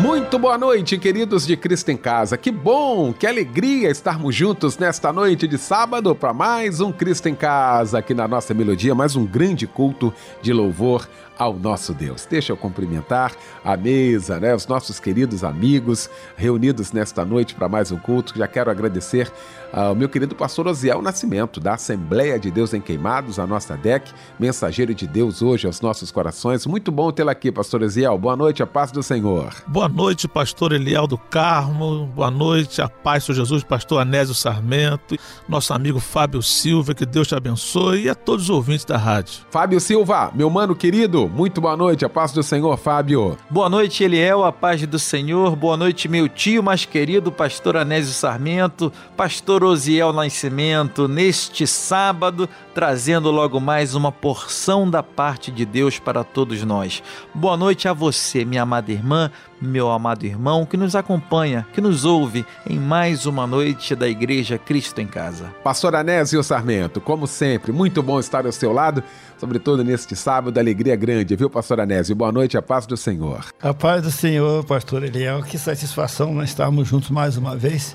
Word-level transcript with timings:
Muito 0.00 0.38
boa 0.38 0.56
noite, 0.56 0.96
queridos 0.96 1.46
de 1.46 1.58
Cristo 1.58 1.90
em 1.90 1.96
Casa. 1.96 2.38
Que 2.38 2.50
bom, 2.50 3.12
que 3.12 3.26
alegria 3.26 3.90
estarmos 3.90 4.34
juntos 4.34 4.78
nesta 4.78 5.12
noite 5.12 5.46
de 5.46 5.58
sábado 5.58 6.14
para 6.14 6.32
mais 6.32 6.80
um 6.80 6.90
Cristo 6.90 7.28
em 7.28 7.34
Casa 7.34 7.98
aqui 7.98 8.14
na 8.14 8.26
nossa 8.26 8.54
melodia, 8.54 8.94
mais 8.94 9.14
um 9.14 9.26
grande 9.26 9.66
culto 9.66 10.10
de 10.40 10.54
louvor 10.54 11.06
ao 11.40 11.54
nosso 11.54 11.94
Deus. 11.94 12.26
Deixa 12.28 12.52
eu 12.52 12.56
cumprimentar 12.56 13.32
a 13.64 13.74
mesa, 13.74 14.38
né, 14.38 14.54
os 14.54 14.66
nossos 14.66 15.00
queridos 15.00 15.42
amigos 15.42 16.10
reunidos 16.36 16.92
nesta 16.92 17.24
noite 17.24 17.54
para 17.54 17.66
mais 17.66 17.90
um 17.90 17.96
culto. 17.96 18.36
Já 18.36 18.46
quero 18.46 18.70
agradecer 18.70 19.32
ao 19.72 19.94
meu 19.94 20.06
querido 20.06 20.34
pastor 20.34 20.66
Osiel 20.66 21.00
Nascimento, 21.00 21.58
da 21.58 21.74
Assembleia 21.74 22.38
de 22.38 22.50
Deus 22.50 22.74
em 22.74 22.80
Queimados, 22.80 23.38
a 23.38 23.46
nossa 23.46 23.74
DEC, 23.74 24.12
mensageiro 24.38 24.94
de 24.94 25.06
Deus 25.06 25.40
hoje 25.40 25.66
aos 25.66 25.80
nossos 25.80 26.10
corações. 26.10 26.66
Muito 26.66 26.92
bom 26.92 27.10
tê-lo 27.10 27.30
aqui, 27.30 27.50
pastor 27.50 27.82
Osiel. 27.82 28.18
Boa 28.18 28.36
noite, 28.36 28.62
a 28.62 28.66
paz 28.66 28.92
do 28.92 29.02
Senhor. 29.02 29.54
Boa 29.66 29.88
noite, 29.88 30.28
pastor 30.28 30.72
Eliel 30.72 31.06
do 31.06 31.16
Carmo. 31.16 32.04
Boa 32.14 32.30
noite, 32.30 32.82
a 32.82 32.88
paz 32.88 33.24
do 33.24 33.32
Jesus, 33.32 33.64
pastor 33.64 34.02
Anésio 34.02 34.34
Sarmento, 34.34 35.16
nosso 35.48 35.72
amigo 35.72 36.00
Fábio 36.00 36.42
Silva, 36.42 36.92
que 36.92 37.06
Deus 37.06 37.28
te 37.28 37.34
abençoe 37.34 38.02
e 38.02 38.10
a 38.10 38.14
todos 38.14 38.44
os 38.44 38.50
ouvintes 38.50 38.84
da 38.84 38.98
rádio. 38.98 39.40
Fábio 39.50 39.80
Silva, 39.80 40.30
meu 40.34 40.50
mano 40.50 40.76
querido, 40.76 41.29
muito 41.30 41.60
boa 41.60 41.76
noite, 41.76 42.04
a 42.04 42.08
paz 42.08 42.32
do 42.32 42.42
Senhor, 42.42 42.76
Fábio. 42.76 43.36
Boa 43.48 43.68
noite, 43.68 44.02
Eliel, 44.02 44.44
a 44.44 44.52
paz 44.52 44.84
do 44.84 44.98
Senhor. 44.98 45.54
Boa 45.54 45.76
noite, 45.76 46.08
meu 46.08 46.28
tio 46.28 46.62
mais 46.62 46.84
querido, 46.84 47.30
pastor 47.30 47.76
Anésio 47.76 48.12
Sarmento, 48.12 48.92
pastor 49.16 49.62
Osiel 49.62 50.12
Nascimento, 50.12 51.06
neste 51.06 51.66
sábado, 51.66 52.48
trazendo 52.80 53.30
logo 53.30 53.60
mais 53.60 53.94
uma 53.94 54.10
porção 54.10 54.88
da 54.88 55.02
parte 55.02 55.50
de 55.50 55.66
Deus 55.66 55.98
para 55.98 56.24
todos 56.24 56.64
nós. 56.64 57.02
Boa 57.34 57.54
noite 57.54 57.86
a 57.86 57.92
você, 57.92 58.42
minha 58.42 58.62
amada 58.62 58.90
irmã, 58.90 59.30
meu 59.60 59.90
amado 59.90 60.24
irmão, 60.24 60.64
que 60.64 60.78
nos 60.78 60.96
acompanha, 60.96 61.66
que 61.74 61.80
nos 61.82 62.06
ouve 62.06 62.42
em 62.66 62.78
mais 62.78 63.26
uma 63.26 63.46
noite 63.46 63.94
da 63.94 64.08
Igreja 64.08 64.56
Cristo 64.56 64.98
em 64.98 65.06
Casa. 65.06 65.54
Pastor 65.62 65.94
Anésio 65.94 66.42
Sarmento, 66.42 67.02
como 67.02 67.26
sempre, 67.26 67.70
muito 67.70 68.02
bom 68.02 68.18
estar 68.18 68.46
ao 68.46 68.52
seu 68.52 68.72
lado, 68.72 69.04
sobretudo 69.36 69.84
neste 69.84 70.16
sábado, 70.16 70.56
alegria 70.58 70.96
grande, 70.96 71.36
viu, 71.36 71.50
Pastor 71.50 71.80
Anésio? 71.80 72.16
Boa 72.16 72.32
noite, 72.32 72.56
a 72.56 72.62
paz 72.62 72.86
do 72.86 72.96
Senhor. 72.96 73.44
A 73.60 73.74
paz 73.74 74.02
do 74.02 74.10
Senhor, 74.10 74.64
Pastor 74.64 75.04
Eliel, 75.04 75.42
que 75.42 75.58
satisfação 75.58 76.32
nós 76.32 76.48
estarmos 76.48 76.88
juntos 76.88 77.10
mais 77.10 77.36
uma 77.36 77.54
vez. 77.54 77.94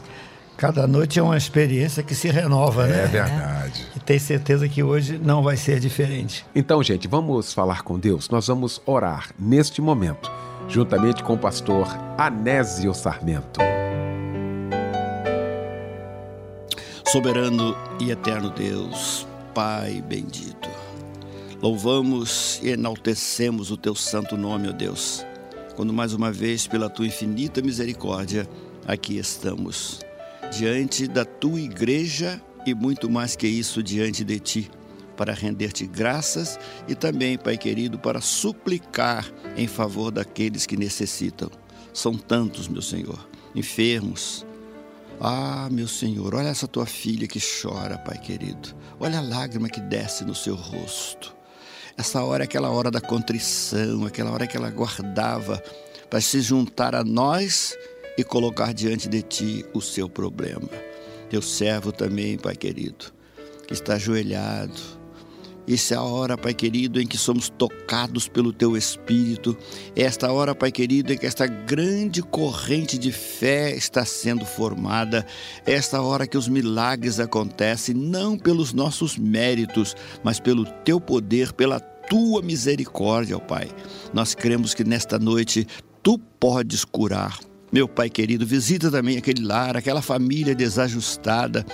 Cada 0.57 0.87
noite 0.87 1.19
é 1.19 1.23
uma 1.23 1.35
experiência 1.35 2.01
que 2.01 2.15
se 2.15 2.29
renova, 2.29 2.87
né? 2.87 3.03
É 3.03 3.07
verdade. 3.07 3.85
E 3.95 3.99
tenho 3.99 4.19
certeza 4.19 4.69
que 4.69 4.81
hoje 4.81 5.17
não 5.17 5.43
vai 5.43 5.57
ser 5.57 5.79
diferente. 5.79 6.45
Então, 6.55 6.81
gente, 6.81 7.07
vamos 7.07 7.51
falar 7.51 7.81
com 7.81 7.99
Deus. 7.99 8.29
Nós 8.29 8.47
vamos 8.47 8.81
orar 8.85 9.31
neste 9.37 9.81
momento 9.81 10.31
juntamente 10.67 11.23
com 11.23 11.33
o 11.33 11.37
pastor 11.37 11.87
Anésio 12.17 12.93
Sarmento. 12.93 13.59
Soberano 17.07 17.75
e 17.99 18.11
eterno 18.11 18.49
Deus, 18.49 19.27
Pai 19.53 20.03
bendito, 20.05 20.69
louvamos 21.61 22.59
e 22.61 22.69
enaltecemos 22.69 23.71
o 23.71 23.77
teu 23.77 23.95
santo 23.95 24.35
nome, 24.35 24.67
ó 24.67 24.71
Deus, 24.73 25.25
quando 25.75 25.93
mais 25.93 26.13
uma 26.13 26.31
vez, 26.31 26.67
pela 26.67 26.89
tua 26.89 27.05
infinita 27.05 27.61
misericórdia, 27.61 28.47
aqui 28.85 29.17
estamos, 29.17 30.04
diante 30.51 31.07
da 31.07 31.25
tua 31.25 31.59
igreja 31.59 32.41
e 32.65 32.73
muito 32.73 33.09
mais 33.09 33.35
que 33.35 33.47
isso, 33.47 33.83
diante 33.83 34.23
de 34.23 34.39
ti 34.39 34.71
para 35.15 35.33
render-te 35.33 35.85
graças 35.85 36.59
e 36.87 36.93
também, 36.93 37.37
Pai 37.37 37.57
querido, 37.57 37.97
para 37.97 38.21
suplicar 38.21 39.25
em 39.55 39.67
favor 39.67 40.11
daqueles 40.11 40.65
que 40.65 40.77
necessitam. 40.77 41.49
São 41.93 42.13
tantos, 42.13 42.67
meu 42.67 42.81
Senhor, 42.81 43.27
enfermos. 43.55 44.45
Ah, 45.19 45.69
meu 45.71 45.87
Senhor, 45.87 46.35
olha 46.35 46.49
essa 46.49 46.67
tua 46.67 46.85
filha 46.85 47.27
que 47.27 47.39
chora, 47.39 47.97
Pai 47.97 48.17
querido. 48.17 48.75
Olha 48.99 49.19
a 49.19 49.21
lágrima 49.21 49.69
que 49.69 49.79
desce 49.79 50.25
no 50.25 50.35
seu 50.35 50.55
rosto. 50.55 51.33
Essa 51.97 52.21
hora 52.23 52.43
é 52.43 52.45
aquela 52.45 52.69
hora 52.69 52.91
da 52.91 52.99
contrição, 52.99 54.05
aquela 54.05 54.31
hora 54.31 54.45
que 54.45 54.57
ela 54.57 54.69
guardava 54.69 55.63
para 56.09 56.19
se 56.19 56.41
juntar 56.41 56.93
a 56.93 57.03
nós 57.03 57.73
e 58.17 58.23
colocar 58.23 58.73
diante 58.73 59.07
de 59.07 59.21
ti 59.21 59.65
o 59.73 59.81
seu 59.81 60.09
problema. 60.09 60.69
Teu 61.29 61.41
servo 61.41 61.91
também, 61.91 62.37
Pai 62.37 62.55
querido, 62.55 63.05
que 63.67 63.73
está 63.73 63.95
ajoelhado, 63.95 64.95
essa 65.67 65.95
é 65.95 65.97
a 65.97 66.01
hora, 66.03 66.37
Pai 66.37 66.53
querido, 66.53 67.01
em 67.01 67.07
que 67.07 67.17
somos 67.17 67.49
tocados 67.49 68.27
pelo 68.27 68.53
Teu 68.53 68.77
Espírito. 68.77 69.57
Esta 69.95 70.31
hora, 70.31 70.53
Pai 70.53 70.71
querido, 70.71 71.11
em 71.11 71.17
que 71.17 71.25
esta 71.25 71.47
grande 71.47 72.21
corrente 72.21 72.99
de 72.99 73.11
fé 73.11 73.75
está 73.75 74.05
sendo 74.05 74.45
formada. 74.45 75.25
Esta 75.65 76.03
hora 76.03 76.27
que 76.27 76.37
os 76.37 76.47
milagres 76.47 77.19
acontecem, 77.19 77.95
não 77.95 78.37
pelos 78.37 78.73
nossos 78.73 79.17
méritos, 79.17 79.95
mas 80.23 80.39
pelo 80.39 80.65
Teu 80.65 81.01
poder, 81.01 81.51
pela 81.51 81.79
Tua 81.79 82.43
misericórdia, 82.43 83.35
ó 83.35 83.39
Pai. 83.39 83.67
Nós 84.13 84.35
cremos 84.35 84.75
que 84.75 84.83
nesta 84.83 85.17
noite 85.17 85.65
Tu 86.03 86.19
podes 86.39 86.85
curar. 86.85 87.39
Meu 87.71 87.87
Pai 87.87 88.09
querido, 88.09 88.45
visita 88.45 88.89
também 88.89 89.17
aquele 89.17 89.43
lar, 89.43 89.75
aquela 89.75 90.01
família 90.01 90.55
desajustada. 90.55 91.65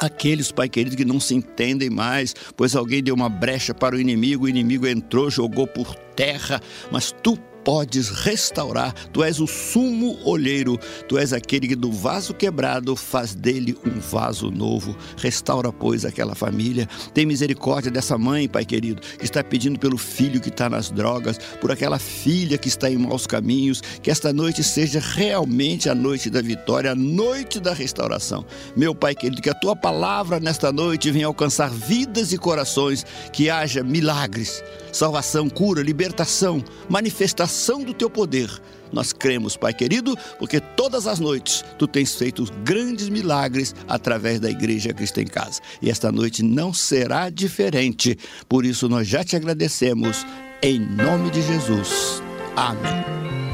Aqueles, 0.00 0.50
Pai 0.50 0.68
querido, 0.68 0.96
que 0.96 1.04
não 1.04 1.20
se 1.20 1.34
entendem 1.34 1.90
mais, 1.90 2.34
pois 2.56 2.74
alguém 2.74 3.02
deu 3.02 3.14
uma 3.14 3.28
brecha 3.28 3.74
para 3.74 3.94
o 3.94 4.00
inimigo, 4.00 4.46
o 4.46 4.48
inimigo 4.48 4.86
entrou, 4.86 5.30
jogou 5.30 5.66
por 5.66 5.94
terra, 5.94 6.60
mas 6.90 7.12
tu 7.22 7.38
podes 7.64 8.08
restaurar. 8.08 8.94
Tu 9.12 9.22
és 9.22 9.40
o 9.40 9.46
sumo 9.46 10.18
olheiro, 10.24 10.78
tu 11.08 11.18
és 11.18 11.32
aquele 11.32 11.68
que 11.68 11.76
do 11.76 11.90
vaso 11.90 12.34
quebrado 12.34 12.94
faz 12.96 13.34
dele 13.34 13.76
um 13.86 14.00
vaso 14.00 14.50
novo. 14.50 14.96
Restaura, 15.16 15.72
pois, 15.72 16.04
aquela 16.04 16.34
família. 16.34 16.88
Tem 17.14 17.26
misericórdia 17.26 17.90
dessa 17.90 18.18
mãe, 18.18 18.48
Pai 18.48 18.64
querido, 18.64 19.00
que 19.18 19.24
está 19.24 19.42
pedindo 19.42 19.78
pelo 19.78 19.96
filho 19.96 20.40
que 20.40 20.48
está 20.48 20.68
nas 20.68 20.90
drogas, 20.90 21.38
por 21.60 21.70
aquela 21.70 21.98
filha 21.98 22.58
que 22.58 22.68
está 22.68 22.90
em 22.90 22.96
maus 22.96 23.26
caminhos. 23.26 23.80
Que 24.02 24.10
esta 24.10 24.32
noite 24.32 24.62
seja 24.62 25.00
realmente 25.00 25.88
a 25.88 25.94
noite 25.94 26.30
da 26.30 26.40
vitória, 26.40 26.92
a 26.92 26.94
noite 26.94 27.60
da 27.60 27.72
restauração. 27.72 28.44
Meu 28.76 28.94
Pai 28.94 29.14
querido, 29.14 29.42
que 29.42 29.50
a 29.50 29.54
tua 29.54 29.76
palavra 29.76 30.40
nesta 30.40 30.72
noite 30.72 31.10
venha 31.10 31.26
alcançar 31.26 31.70
vidas 31.70 32.32
e 32.32 32.38
corações, 32.38 33.04
que 33.32 33.48
haja 33.48 33.82
milagres, 33.82 34.62
salvação, 34.92 35.48
cura, 35.48 35.82
libertação, 35.82 36.62
manifestação 36.88 37.51
manifestação 37.52 37.82
do 37.84 37.92
teu 37.92 38.08
poder. 38.08 38.50
Nós 38.92 39.12
cremos, 39.12 39.56
Pai 39.56 39.72
querido, 39.72 40.16
porque 40.38 40.60
todas 40.60 41.06
as 41.06 41.18
noites 41.18 41.64
tu 41.78 41.86
tens 41.86 42.14
feito 42.14 42.44
grandes 42.64 43.08
milagres 43.08 43.74
através 43.88 44.40
da 44.40 44.50
Igreja 44.50 44.92
Cristo 44.92 45.20
em 45.20 45.26
Casa. 45.26 45.60
E 45.80 45.90
esta 45.90 46.10
noite 46.10 46.42
não 46.42 46.72
será 46.72 47.30
diferente. 47.30 48.18
Por 48.48 48.64
isso 48.64 48.88
nós 48.88 49.06
já 49.06 49.24
te 49.24 49.36
agradecemos 49.36 50.26
em 50.62 50.78
nome 50.78 51.30
de 51.30 51.42
Jesus. 51.42 52.22
Amém. 52.56 53.51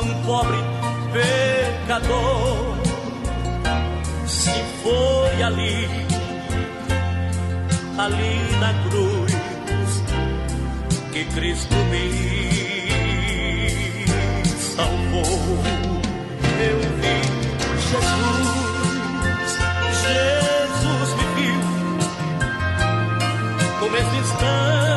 um 0.00 0.22
pobre 0.24 0.56
pecador. 1.12 2.76
Se 4.26 4.50
foi 4.82 5.42
ali, 5.42 5.88
ali 7.98 8.56
na 8.60 8.74
cruz, 8.88 9.32
que 11.12 11.24
Cristo 11.24 11.74
me 11.90 12.06
salvou. 14.76 15.58
Eu 16.60 16.78
vi 17.00 17.18
Jesus, 17.88 19.50
Jesus 20.02 21.08
me 21.14 21.26
viu, 21.36 21.60
no 23.80 23.86
esse 23.96 24.16
instante. 24.16 24.87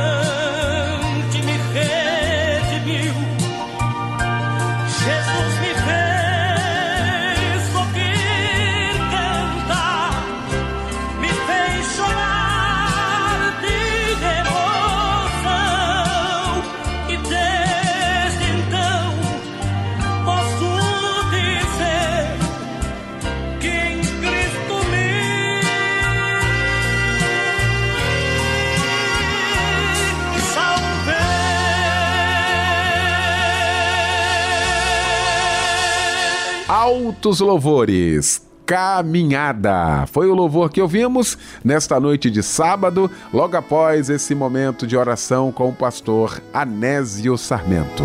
Altos 36.82 37.40
louvores. 37.42 38.50
Caminhada. 38.66 40.08
Foi 40.08 40.28
o 40.28 40.34
louvor 40.34 40.72
que 40.72 40.82
ouvimos 40.82 41.38
nesta 41.64 42.00
noite 42.00 42.32
de 42.32 42.42
sábado, 42.42 43.08
logo 43.32 43.56
após 43.56 44.10
esse 44.10 44.34
momento 44.34 44.88
de 44.88 44.98
oração 44.98 45.52
com 45.52 45.70
o 45.70 45.76
pastor 45.76 46.42
Anésio 46.52 47.38
Sarmento. 47.38 48.04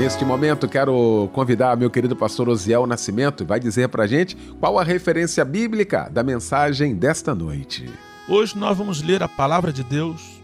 Neste 0.00 0.24
momento, 0.24 0.66
quero 0.66 1.30
convidar 1.32 1.76
meu 1.76 1.90
querido 1.90 2.16
pastor 2.16 2.48
Osiel 2.48 2.88
Nascimento, 2.88 3.46
vai 3.46 3.60
dizer 3.60 3.88
para 3.88 4.04
gente 4.08 4.36
qual 4.58 4.80
a 4.80 4.82
referência 4.82 5.44
bíblica 5.44 6.10
da 6.10 6.24
mensagem 6.24 6.96
desta 6.96 7.36
noite. 7.36 7.88
Hoje 8.28 8.58
nós 8.58 8.76
vamos 8.76 9.00
ler 9.00 9.22
a 9.22 9.28
palavra 9.28 9.72
de 9.72 9.84
Deus 9.84 10.42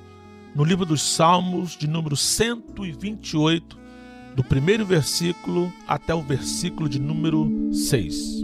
no 0.54 0.62
livro 0.62 0.86
dos 0.86 1.02
Salmos, 1.02 1.76
de 1.76 1.88
número 1.88 2.16
128, 2.16 3.81
do 4.34 4.42
primeiro 4.42 4.84
versículo 4.84 5.72
até 5.86 6.14
o 6.14 6.22
versículo 6.22 6.88
de 6.88 6.98
número 6.98 7.50
6. 7.72 8.40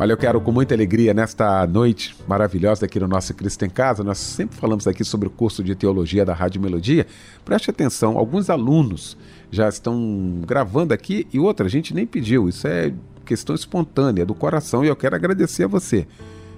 Olha, 0.00 0.12
eu 0.12 0.16
quero 0.16 0.40
com 0.40 0.52
muita 0.52 0.74
alegria 0.74 1.12
nesta 1.12 1.66
noite 1.66 2.14
maravilhosa 2.26 2.86
aqui 2.86 3.00
no 3.00 3.08
nosso 3.08 3.34
Cristo 3.34 3.64
em 3.64 3.70
Casa. 3.70 4.04
Nós 4.04 4.18
sempre 4.18 4.56
falamos 4.56 4.86
aqui 4.86 5.04
sobre 5.04 5.26
o 5.26 5.30
curso 5.30 5.62
de 5.62 5.74
teologia 5.74 6.24
da 6.24 6.32
Rádio 6.32 6.60
Melodia. 6.60 7.04
Preste 7.44 7.68
atenção, 7.68 8.16
alguns 8.16 8.48
alunos 8.48 9.16
já 9.50 9.68
estão 9.68 10.40
gravando 10.46 10.94
aqui 10.94 11.26
e 11.32 11.40
outra 11.40 11.66
a 11.66 11.68
gente 11.68 11.92
nem 11.92 12.06
pediu. 12.06 12.48
Isso 12.48 12.68
é 12.68 12.94
questão 13.26 13.54
espontânea 13.54 14.24
do 14.24 14.34
coração 14.34 14.84
e 14.84 14.88
eu 14.88 14.94
quero 14.94 15.16
agradecer 15.16 15.64
a 15.64 15.68
você 15.68 16.06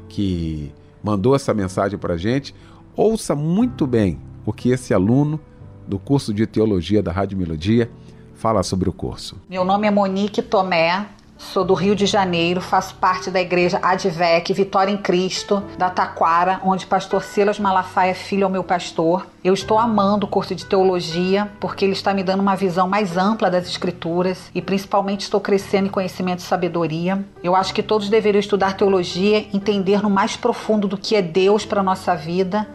que 0.08 0.70
mandou 1.02 1.34
essa 1.34 1.54
mensagem 1.54 1.98
para 1.98 2.14
a 2.14 2.18
gente. 2.18 2.54
Ouça 2.94 3.34
muito 3.34 3.86
bem 3.86 4.20
o 4.44 4.52
que 4.52 4.68
esse 4.68 4.92
aluno 4.92 5.40
do 5.86 5.98
curso 5.98 6.32
de 6.32 6.46
teologia 6.46 7.02
da 7.02 7.12
Rádio 7.12 7.36
Melodia, 7.36 7.90
fala 8.34 8.62
sobre 8.62 8.88
o 8.88 8.92
curso. 8.92 9.36
Meu 9.48 9.64
nome 9.64 9.86
é 9.86 9.90
Monique 9.90 10.42
Tomé, 10.42 11.06
Sou 11.40 11.64
do 11.64 11.72
Rio 11.72 11.96
de 11.96 12.04
Janeiro, 12.04 12.60
faço 12.60 12.94
parte 12.96 13.30
da 13.30 13.40
igreja 13.40 13.80
Advec 13.82 14.52
Vitória 14.52 14.92
em 14.92 14.96
Cristo, 14.98 15.62
da 15.78 15.88
Taquara, 15.88 16.60
onde 16.62 16.86
pastor 16.86 17.22
Silas 17.22 17.58
Malafaia 17.58 18.14
Filho 18.14 18.44
é 18.44 18.46
o 18.46 18.50
meu 18.50 18.62
pastor. 18.62 19.26
Eu 19.42 19.54
estou 19.54 19.78
amando 19.78 20.26
o 20.26 20.28
curso 20.28 20.54
de 20.54 20.66
teologia 20.66 21.50
porque 21.58 21.84
ele 21.84 21.94
está 21.94 22.12
me 22.12 22.22
dando 22.22 22.40
uma 22.40 22.54
visão 22.54 22.86
mais 22.86 23.16
ampla 23.16 23.50
das 23.50 23.66
escrituras 23.66 24.50
e 24.54 24.60
principalmente 24.60 25.22
estou 25.22 25.40
crescendo 25.40 25.86
em 25.86 25.90
conhecimento 25.90 26.40
e 26.40 26.42
sabedoria. 26.42 27.24
Eu 27.42 27.56
acho 27.56 27.72
que 27.72 27.82
todos 27.82 28.10
deveriam 28.10 28.38
estudar 28.38 28.76
teologia, 28.76 29.46
entender 29.52 30.02
no 30.02 30.10
mais 30.10 30.36
profundo 30.36 30.86
do 30.86 30.98
que 30.98 31.16
é 31.16 31.22
Deus 31.22 31.64
para 31.64 31.82
nossa 31.82 32.14
vida 32.14 32.68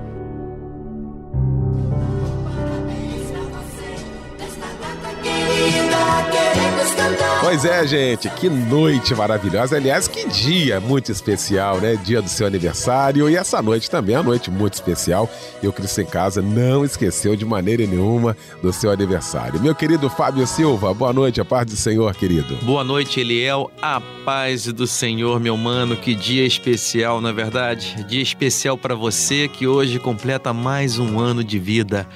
Pois 7.45 7.63
é, 7.63 7.85
gente, 7.85 8.27
que 8.31 8.49
noite 8.49 9.13
maravilhosa. 9.13 9.75
Aliás, 9.75 10.07
que 10.07 10.27
dia 10.27 10.79
muito 10.79 11.11
especial, 11.11 11.79
né? 11.79 11.95
Dia 11.95 12.21
do 12.21 12.27
seu 12.27 12.47
aniversário. 12.47 13.29
E 13.29 13.35
essa 13.35 13.61
noite 13.61 13.89
também 13.89 14.15
é 14.15 14.19
uma 14.19 14.25
noite 14.29 14.49
muito 14.49 14.73
especial. 14.73 15.29
E 15.61 15.67
o 15.67 15.71
Cristo 15.71 16.01
em 16.01 16.05
Casa 16.05 16.41
não 16.41 16.83
esqueceu 16.83 17.35
de 17.35 17.45
maneira 17.45 17.85
nenhuma 17.85 18.35
do 18.63 18.73
seu 18.73 18.91
aniversário. 18.91 19.61
Meu 19.61 19.75
querido 19.75 20.09
Fábio 20.09 20.47
Silva, 20.47 20.93
boa 20.93 21.13
noite, 21.13 21.39
a 21.39 21.45
paz 21.45 21.67
do 21.67 21.75
Senhor, 21.75 22.13
querido. 22.15 22.55
Boa 22.63 22.83
noite, 22.83 23.19
Eliel. 23.19 23.69
A 23.81 24.01
paz 24.25 24.65
do 24.65 24.87
Senhor, 24.87 25.39
meu 25.39 25.55
mano. 25.55 25.95
Que 25.95 26.15
dia 26.15 26.45
especial, 26.45 27.21
na 27.21 27.29
é 27.29 27.33
verdade. 27.33 28.03
Dia 28.07 28.23
especial 28.23 28.77
para 28.77 28.95
você 28.95 29.47
que 29.47 29.67
hoje 29.67 29.99
completa 29.99 30.51
mais 30.51 30.97
um 30.97 31.19
ano 31.19 31.43
de 31.43 31.59
vida. 31.59 32.07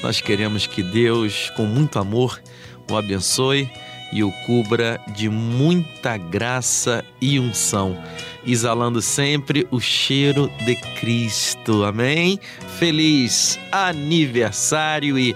Nós 0.00 0.20
queremos 0.20 0.66
que 0.66 0.82
Deus, 0.82 1.50
com 1.56 1.64
muito 1.64 1.98
amor, 1.98 2.40
o 2.88 2.96
abençoe 2.96 3.68
e 4.12 4.22
o 4.22 4.30
cubra 4.44 5.00
de 5.14 5.28
muita 5.28 6.16
graça 6.16 7.04
e 7.20 7.38
unção, 7.38 8.02
exalando 8.46 9.02
sempre 9.02 9.66
o 9.70 9.80
cheiro 9.80 10.50
de 10.64 10.76
Cristo. 10.98 11.84
Amém? 11.84 12.38
Feliz 12.78 13.58
aniversário 13.72 15.18
e 15.18 15.34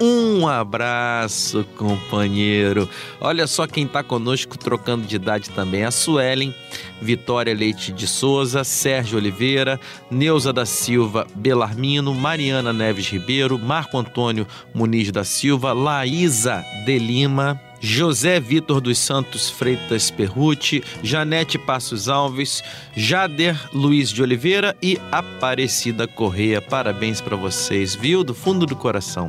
um 0.00 0.48
abraço, 0.48 1.64
companheiro. 1.76 2.88
Olha 3.20 3.46
só 3.46 3.66
quem 3.66 3.86
está 3.86 4.02
conosco 4.02 4.58
trocando 4.58 5.06
de 5.06 5.16
idade 5.16 5.50
também: 5.50 5.84
a 5.84 5.90
Suelen, 5.90 6.54
Vitória 7.00 7.54
Leite 7.54 7.92
de 7.92 8.06
Souza, 8.06 8.64
Sérgio 8.64 9.18
Oliveira, 9.18 9.78
Neuza 10.10 10.52
da 10.52 10.66
Silva 10.66 11.26
Belarmino, 11.34 12.12
Mariana 12.12 12.72
Neves 12.72 13.08
Ribeiro, 13.08 13.58
Marco 13.58 13.96
Antônio 13.96 14.46
Muniz 14.74 15.12
da 15.12 15.22
Silva, 15.22 15.72
Laísa 15.72 16.64
de 16.84 16.98
Lima, 16.98 17.60
José 17.84 18.40
Vitor 18.40 18.80
dos 18.80 18.98
Santos 18.98 19.50
Freitas 19.50 20.10
Perruti, 20.10 20.82
Janete 21.02 21.58
Passos 21.58 22.08
Alves, 22.08 22.64
Jader 22.96 23.68
Luiz 23.74 24.08
de 24.08 24.22
Oliveira 24.22 24.74
e 24.80 24.98
Aparecida 25.12 26.08
Correia. 26.08 26.62
Parabéns 26.62 27.20
para 27.20 27.36
vocês, 27.36 27.94
viu? 27.94 28.24
Do 28.24 28.32
fundo 28.32 28.64
do 28.64 28.74
coração. 28.74 29.28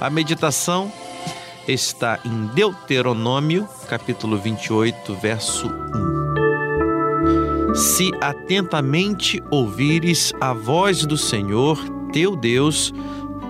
A 0.00 0.08
meditação 0.08 0.92
está 1.66 2.20
em 2.24 2.46
Deuteronômio, 2.54 3.68
capítulo 3.88 4.38
28, 4.38 5.12
verso 5.16 5.66
1. 5.66 7.74
Se 7.74 8.12
atentamente 8.20 9.42
ouvires 9.50 10.32
a 10.40 10.52
voz 10.52 11.04
do 11.04 11.18
Senhor, 11.18 11.76
teu 12.12 12.36
Deus, 12.36 12.94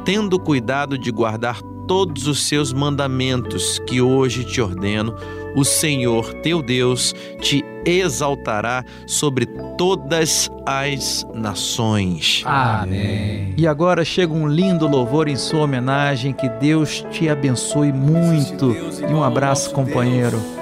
tendo 0.07 0.41
cuidado 0.41 0.97
de 0.97 1.11
guardar 1.11 1.61
todos 1.87 2.27
os 2.27 2.47
seus 2.47 2.73
mandamentos 2.73 3.79
que 3.87 4.01
hoje 4.01 4.45
te 4.45 4.61
ordeno, 4.61 5.15
o 5.55 5.65
Senhor 5.65 6.35
teu 6.43 6.63
Deus 6.63 7.15
te 7.41 7.65
exaltará 7.85 8.85
sobre 9.07 9.47
todas 9.79 10.51
as 10.67 11.27
nações. 11.33 12.43
Amém. 12.45 13.55
E 13.57 13.67
agora 13.67 14.05
chega 14.05 14.33
um 14.33 14.49
lindo 14.49 14.87
louvor 14.87 15.29
em 15.29 15.37
sua 15.37 15.63
homenagem. 15.63 16.33
Que 16.33 16.49
Deus 16.49 17.05
te 17.11 17.29
abençoe 17.29 17.93
muito. 17.93 18.77
E 19.09 19.15
um 19.15 19.23
abraço, 19.23 19.71
companheiro. 19.71 20.39
Que 20.39 20.56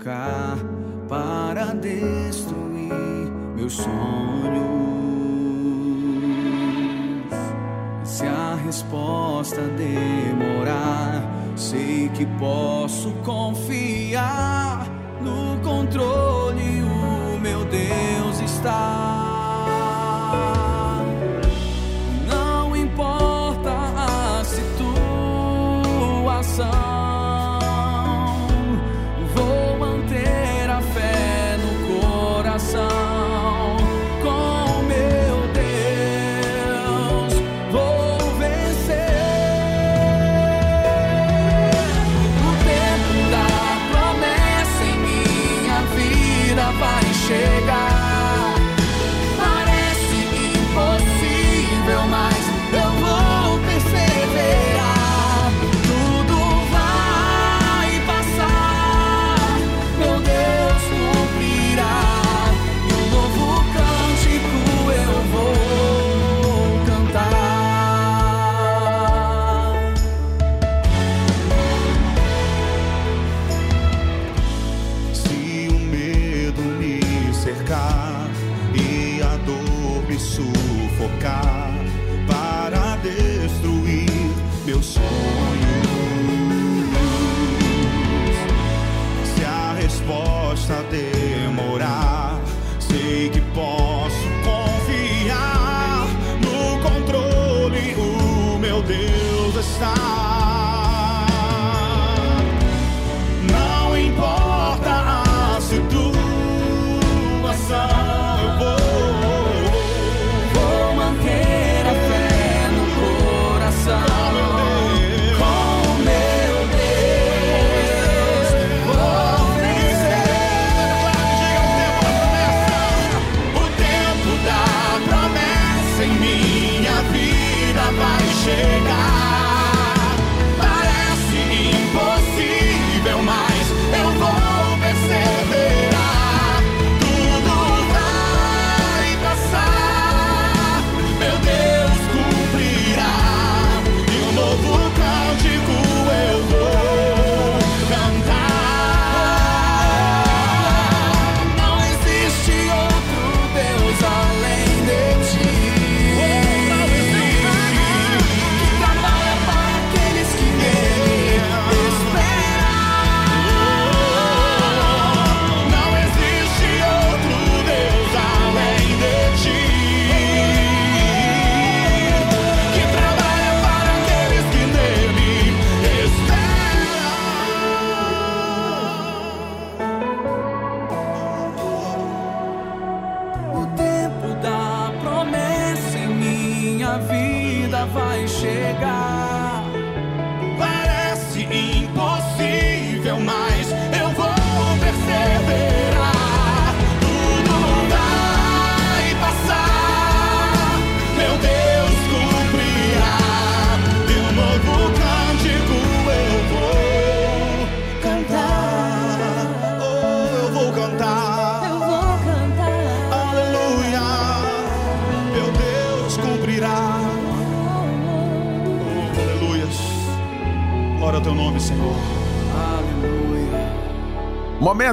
sufocar 0.00 0.56
para 1.08 1.74
destruir 1.74 3.30
meus 3.54 3.74
sonhos. 3.74 3.90
Se 8.04 8.26
a 8.26 8.54
resposta 8.64 9.60
demorar, 9.76 11.22
sei 11.56 12.08
que 12.08 12.26
posso 12.38 13.10
confiar 13.24 13.39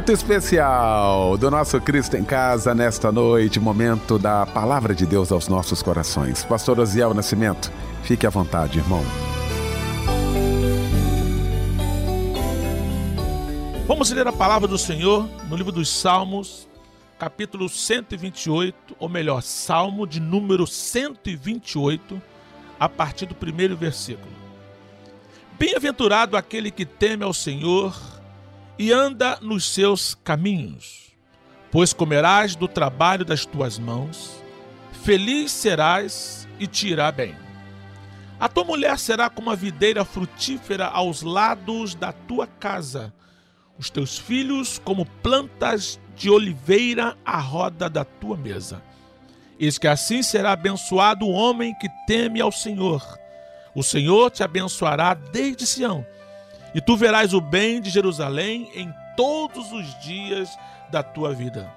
Momento 0.08 0.24
especial 0.24 1.38
do 1.38 1.52
nosso 1.52 1.82
Cristo 1.82 2.16
em 2.16 2.24
Casa 2.24 2.74
nesta 2.74 3.12
noite, 3.12 3.60
momento 3.60 4.18
da 4.18 4.46
palavra 4.46 4.96
de 4.96 5.06
Deus 5.06 5.34
aos 5.34 5.50
nossos 5.50 5.84
corações. 5.84 6.46
Pastor 6.46 6.80
Osiel 6.80 7.14
Nascimento, 7.14 7.70
fique 8.04 8.26
à 8.26 8.30
vontade, 8.30 8.80
irmão. 8.80 9.04
Vamos 13.86 14.10
ler 14.12 14.26
a 14.26 14.32
palavra 14.32 14.66
do 14.66 14.78
Senhor 14.78 15.28
no 15.50 15.58
livro 15.58 15.74
dos 15.74 15.90
Salmos, 15.90 16.70
capítulo 17.20 17.68
128, 17.68 18.96
ou 18.98 19.10
melhor, 19.10 19.42
Salmo 19.42 20.08
de 20.08 20.22
número 20.22 20.66
128, 20.66 22.22
a 22.80 22.88
partir 22.88 23.26
do 23.26 23.36
primeiro 23.36 23.76
versículo. 23.76 24.32
Bem-aventurado 25.60 26.38
aquele 26.38 26.72
que 26.72 26.86
teme 26.86 27.26
ao 27.26 27.34
Senhor 27.34 27.94
e 28.80 28.92
anda 28.92 29.40
nos 29.42 29.74
seus 29.74 30.16
caminhos, 30.16 31.12
pois 31.72 31.94
comerás 31.94 32.56
do 32.56 32.68
trabalho 32.68 33.26
das 33.26 33.46
tuas 33.46 33.80
mãos, 33.80 34.44
feliz 35.04 35.52
serás 35.52 36.48
e 36.60 36.68
te 36.68 36.88
irá 36.88 37.12
bem. 37.12 37.36
A 38.40 38.48
tua 38.48 38.64
mulher 38.64 39.00
será 39.00 39.30
como 39.30 39.50
a 39.50 39.56
videira 39.56 40.06
frutífera 40.06 40.86
aos 40.86 41.24
lados 41.24 41.96
da 41.96 42.12
tua 42.12 42.46
casa, 42.46 43.12
os 43.80 43.90
teus 43.90 44.18
filhos 44.18 44.80
como 44.84 45.06
plantas 45.24 46.00
de 46.16 46.30
oliveira 46.30 47.18
à 47.26 47.40
roda 47.40 47.90
da 47.90 48.04
tua 48.04 48.38
mesa. 48.38 48.82
Eis 49.60 49.80
que 49.80 49.88
assim 49.88 50.22
será 50.22 50.52
abençoado 50.52 51.26
o 51.26 51.32
homem 51.32 51.74
que 51.80 51.90
teme 52.06 52.40
ao 52.40 52.52
Senhor. 52.52 53.04
O 53.74 53.82
Senhor 53.82 54.30
te 54.30 54.44
abençoará 54.44 55.16
desde 55.16 55.66
Sião, 55.66 56.06
e 56.74 56.82
tu 56.82 56.96
verás 56.96 57.34
o 57.34 57.42
bem 57.42 57.82
de 57.82 57.90
Jerusalém 57.90 58.70
em 58.74 58.94
todos 59.16 59.72
os 59.72 60.00
dias 60.00 60.50
da 60.90 61.02
tua 61.02 61.34
vida. 61.34 61.72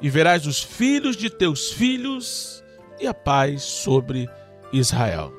E 0.00 0.08
verás 0.08 0.46
os 0.46 0.62
filhos 0.62 1.16
de 1.16 1.28
teus 1.28 1.72
filhos 1.72 2.62
e 3.00 3.06
a 3.06 3.14
paz 3.14 3.62
sobre 3.62 4.28
Israel. 4.72 5.32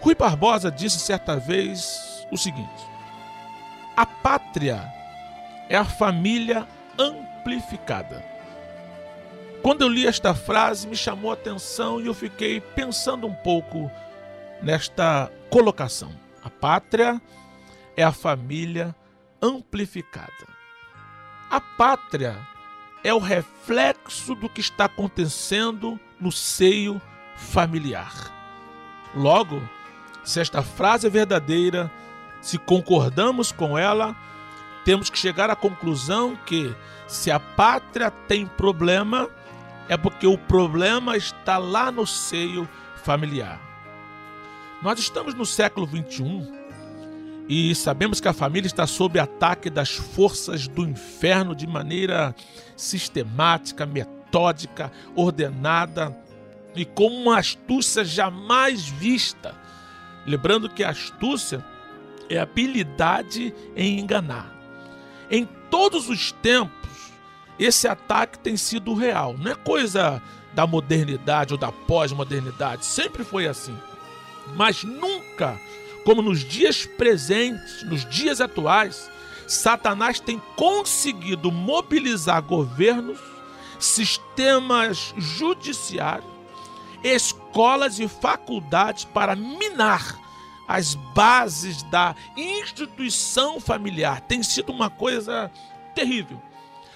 Rui 0.00 0.14
Barbosa 0.14 0.70
disse 0.70 0.98
certa 0.98 1.36
vez 1.36 2.26
o 2.32 2.36
seguinte: 2.36 2.84
A 3.96 4.04
pátria 4.04 4.82
é 5.68 5.76
a 5.76 5.84
família 5.84 6.66
amplificada. 6.98 8.24
Quando 9.62 9.82
eu 9.82 9.88
li 9.88 10.06
esta 10.06 10.34
frase, 10.34 10.88
me 10.88 10.96
chamou 10.96 11.30
a 11.30 11.34
atenção 11.34 12.00
e 12.00 12.06
eu 12.06 12.14
fiquei 12.14 12.60
pensando 12.60 13.28
um 13.28 13.34
pouco 13.34 13.88
nesta 14.60 15.30
colocação. 15.48 16.10
A 16.42 16.50
pátria 16.50 17.20
é 17.20 17.41
a 18.00 18.12
família 18.12 18.94
amplificada. 19.40 20.46
A 21.50 21.60
pátria 21.60 22.38
é 23.04 23.12
o 23.12 23.18
reflexo 23.18 24.34
do 24.34 24.48
que 24.48 24.60
está 24.60 24.84
acontecendo 24.84 25.98
no 26.20 26.30
seio 26.30 27.00
familiar. 27.36 28.12
Logo, 29.14 29.60
se 30.24 30.40
esta 30.40 30.62
frase 30.62 31.08
é 31.08 31.10
verdadeira, 31.10 31.90
se 32.40 32.56
concordamos 32.56 33.52
com 33.52 33.76
ela, 33.76 34.16
temos 34.84 35.10
que 35.10 35.18
chegar 35.18 35.50
à 35.50 35.56
conclusão 35.56 36.36
que 36.46 36.74
se 37.06 37.30
a 37.30 37.38
pátria 37.38 38.10
tem 38.10 38.46
problema, 38.46 39.28
é 39.88 39.96
porque 39.96 40.26
o 40.26 40.38
problema 40.38 41.16
está 41.16 41.58
lá 41.58 41.90
no 41.90 42.06
seio 42.06 42.68
familiar. 43.02 43.60
Nós 44.80 44.98
estamos 44.98 45.34
no 45.34 45.44
século 45.44 45.86
21 45.86 46.61
e 47.48 47.74
sabemos 47.74 48.20
que 48.20 48.28
a 48.28 48.32
família 48.32 48.66
está 48.66 48.86
sob 48.86 49.18
ataque 49.18 49.68
das 49.68 49.90
forças 49.90 50.68
do 50.68 50.82
inferno 50.86 51.54
de 51.54 51.66
maneira 51.66 52.34
sistemática, 52.76 53.84
metódica, 53.84 54.92
ordenada 55.14 56.16
e 56.74 56.84
com 56.84 57.08
uma 57.08 57.38
astúcia 57.38 58.04
jamais 58.04 58.88
vista. 58.88 59.54
Lembrando 60.26 60.68
que 60.68 60.84
a 60.84 60.90
astúcia 60.90 61.64
é 62.28 62.38
a 62.38 62.44
habilidade 62.44 63.52
em 63.76 63.98
enganar. 63.98 64.50
Em 65.30 65.46
todos 65.70 66.08
os 66.08 66.32
tempos, 66.32 67.12
esse 67.58 67.88
ataque 67.88 68.38
tem 68.38 68.56
sido 68.56 68.94
real, 68.94 69.36
não 69.36 69.50
é 69.50 69.54
coisa 69.54 70.22
da 70.54 70.66
modernidade 70.66 71.54
ou 71.54 71.58
da 71.58 71.72
pós-modernidade, 71.72 72.84
sempre 72.84 73.24
foi 73.24 73.46
assim. 73.46 73.76
Mas 74.54 74.84
nunca 74.84 75.58
como 76.04 76.22
nos 76.22 76.40
dias 76.40 76.86
presentes, 76.86 77.82
nos 77.84 78.04
dias 78.08 78.40
atuais, 78.40 79.10
Satanás 79.46 80.18
tem 80.18 80.40
conseguido 80.56 81.50
mobilizar 81.50 82.42
governos, 82.42 83.18
sistemas 83.78 85.12
judiciários, 85.16 86.30
escolas 87.02 87.98
e 87.98 88.08
faculdades 88.08 89.04
para 89.04 89.34
minar 89.36 90.18
as 90.68 90.94
bases 90.94 91.82
da 91.84 92.14
instituição 92.36 93.60
familiar. 93.60 94.20
Tem 94.22 94.42
sido 94.42 94.72
uma 94.72 94.88
coisa 94.88 95.50
terrível. 95.94 96.40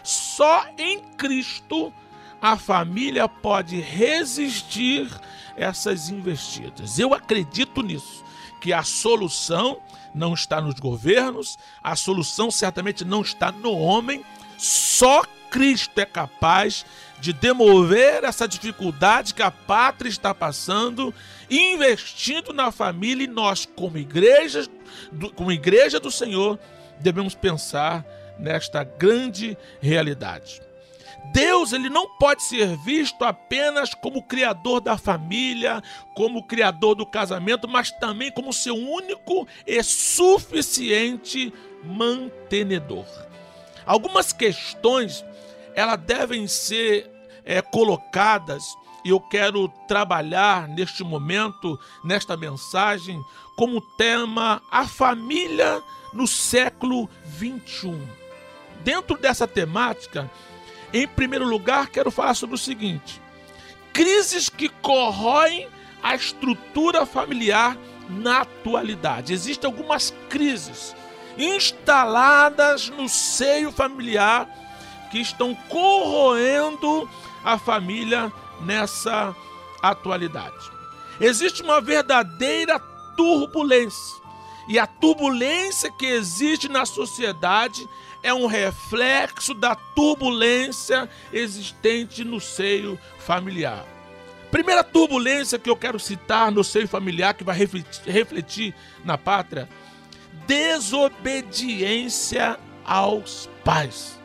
Só 0.03 0.67
em 0.79 1.01
Cristo 1.01 1.93
a 2.41 2.57
família 2.57 3.29
pode 3.29 3.81
resistir 3.81 5.11
essas 5.57 6.09
investidas. 6.09 6.99
Eu 6.99 7.13
acredito 7.13 7.83
nisso 7.83 8.26
que 8.67 8.73
a 8.73 8.83
solução 8.83 9.79
não 10.13 10.35
está 10.35 10.61
nos 10.61 10.75
governos, 10.81 11.57
a 11.81 11.95
solução 11.95 12.51
certamente 12.51 13.05
não 13.05 13.21
está 13.21 13.53
no 13.53 13.79
homem, 13.79 14.25
só 14.59 15.23
Cristo 15.49 15.97
é 16.01 16.05
capaz 16.05 16.85
de 17.21 17.33
demover 17.33 18.25
essa 18.25 18.49
dificuldade 18.49 19.35
que 19.35 19.43
a 19.43 19.53
pátria 19.53 20.09
está 20.09 20.35
passando, 20.35 21.15
investindo 21.49 22.53
na 22.53 22.73
família 22.73 23.23
e 23.23 23.29
nós, 23.29 23.67
como 23.67 23.99
igreja, 23.99 24.67
como 25.37 25.53
igreja 25.53 26.01
do 26.01 26.11
Senhor, 26.11 26.59
devemos 26.99 27.37
pensar 27.37 28.05
nesta 28.37 28.83
grande 28.83 29.57
realidade. 29.81 30.61
Deus 31.25 31.73
ele 31.73 31.89
não 31.89 32.09
pode 32.19 32.43
ser 32.43 32.77
visto 32.79 33.25
apenas 33.25 33.95
como 33.95 34.23
criador 34.23 34.81
da 34.81 34.97
família, 34.97 35.83
como 36.15 36.47
criador 36.47 36.95
do 36.95 37.05
casamento, 37.05 37.69
mas 37.69 37.91
também 37.91 38.31
como 38.31 38.53
seu 38.53 38.75
único 38.75 39.47
e 39.67 39.83
suficiente 39.83 41.53
mantenedor. 41.85 43.07
Algumas 43.85 44.33
questões 44.33 45.25
elas 45.75 46.01
devem 46.01 46.47
ser 46.47 47.11
é, 47.45 47.61
colocadas 47.61 48.65
e 49.05 49.11
eu 49.11 49.21
quero 49.21 49.69
trabalhar 49.87 50.67
neste 50.67 51.05
momento, 51.05 51.79
nesta 52.03 52.37
mensagem, 52.37 53.23
como 53.57 53.81
tema 53.81 54.61
a 54.69 54.89
família 54.89 55.81
no 56.13 56.27
século 56.27 57.09
21. 57.25 58.05
Dentro 58.83 59.17
dessa 59.17 59.47
temática, 59.47 60.29
em 60.93 61.07
primeiro 61.07 61.45
lugar, 61.45 61.89
quero 61.89 62.11
falar 62.11 62.35
sobre 62.35 62.55
o 62.55 62.59
seguinte: 62.59 63.21
crises 63.93 64.49
que 64.49 64.69
corroem 64.69 65.69
a 66.03 66.15
estrutura 66.15 67.05
familiar 67.05 67.77
na 68.09 68.43
atualidade. 68.43 69.33
Existem 69.33 69.69
algumas 69.69 70.15
crises 70.29 70.95
instaladas 71.37 72.89
no 72.89 73.09
seio 73.09 73.71
familiar 73.71 74.49
que 75.11 75.19
estão 75.19 75.55
corroendo 75.69 77.09
a 77.45 77.59
família 77.59 78.33
nessa 78.61 79.35
atualidade. 79.83 80.71
Existe 81.21 81.63
uma 81.63 81.81
verdadeira 81.81 82.79
turbulência. 83.17 84.17
E 84.69 84.79
a 84.79 84.87
turbulência 84.87 85.93
que 85.93 86.07
existe 86.07 86.69
na 86.69 86.85
sociedade 86.85 87.89
é 88.27 88.35
um 88.35 88.47
reflexo 88.47 89.55
da 89.55 89.77
turbulência 89.77 91.09
existente 91.33 92.25
no 92.25 92.41
seio 92.41 92.99
familiar. 93.21 93.87
Primeira 94.51 94.83
turbulência 94.83 95.61
que 95.61 95.71
eu 95.71 95.77
quero 95.77 96.01
citar 96.01 96.51
no 96.51 96.65
seio 96.65 96.89
familiar 96.89 97.35
que 97.35 97.45
vai 97.45 97.57
refletir, 98.05 98.75
na 99.05 99.17
pátria: 99.17 99.69
desobediência 100.45 102.59
aos 102.85 103.49
pais. 103.65 104.19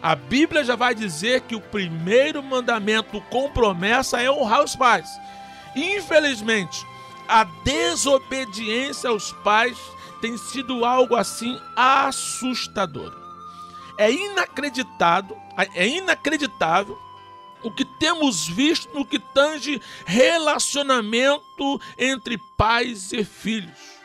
A 0.00 0.14
Bíblia 0.14 0.62
já 0.62 0.76
vai 0.76 0.94
dizer 0.94 1.40
que 1.40 1.56
o 1.56 1.60
primeiro 1.60 2.40
mandamento 2.44 3.20
com 3.22 3.50
promessa 3.50 4.22
é 4.22 4.30
honrar 4.30 4.62
os 4.62 4.76
pais. 4.76 5.08
Infelizmente, 5.74 6.86
a 7.26 7.42
desobediência 7.64 9.10
aos 9.10 9.32
pais 9.32 9.76
tem 10.20 10.36
sido 10.36 10.84
algo 10.84 11.16
assim 11.16 11.60
assustador. 11.74 13.12
É 13.98 14.10
inacreditado, 14.10 15.36
é 15.74 15.86
inacreditável 15.86 16.98
o 17.62 17.70
que 17.70 17.84
temos 17.84 18.46
visto 18.46 18.92
no 18.94 19.04
que 19.04 19.18
tange 19.18 19.80
relacionamento 20.04 21.80
entre 21.98 22.38
pais 22.56 23.12
e 23.12 23.24
filhos. 23.24 23.96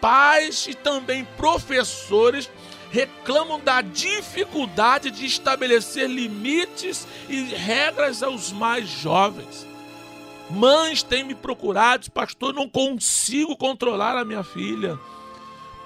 Pais 0.00 0.66
e 0.68 0.74
também 0.74 1.24
professores 1.36 2.50
reclamam 2.90 3.58
da 3.58 3.80
dificuldade 3.80 5.10
de 5.10 5.26
estabelecer 5.26 6.08
limites 6.08 7.08
e 7.28 7.42
regras 7.42 8.22
aos 8.22 8.52
mais 8.52 8.88
jovens. 8.88 9.66
Mães 10.48 11.02
têm 11.02 11.24
me 11.24 11.34
procurado, 11.34 12.10
pastor, 12.12 12.54
não 12.54 12.68
consigo 12.68 13.56
controlar 13.56 14.16
a 14.16 14.24
minha 14.24 14.44
filha. 14.44 14.98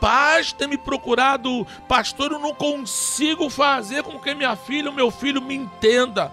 Pais 0.00 0.52
têm 0.52 0.68
me 0.68 0.78
procurado, 0.78 1.66
pastor, 1.88 2.32
eu 2.32 2.38
não 2.38 2.54
consigo 2.54 3.50
fazer 3.50 4.02
com 4.02 4.18
que 4.18 4.34
minha 4.34 4.54
filha, 4.56 4.92
meu 4.92 5.10
filho 5.10 5.42
me 5.42 5.54
entenda. 5.54 6.32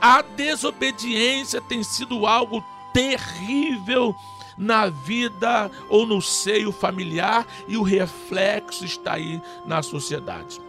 A 0.00 0.22
desobediência 0.22 1.60
tem 1.60 1.82
sido 1.82 2.26
algo 2.26 2.64
terrível 2.92 4.14
na 4.56 4.88
vida 4.88 5.70
ou 5.88 6.06
no 6.06 6.20
seio 6.20 6.72
familiar 6.72 7.46
e 7.66 7.76
o 7.76 7.82
reflexo 7.82 8.84
está 8.84 9.14
aí 9.14 9.40
na 9.64 9.82
sociedade. 9.82 10.60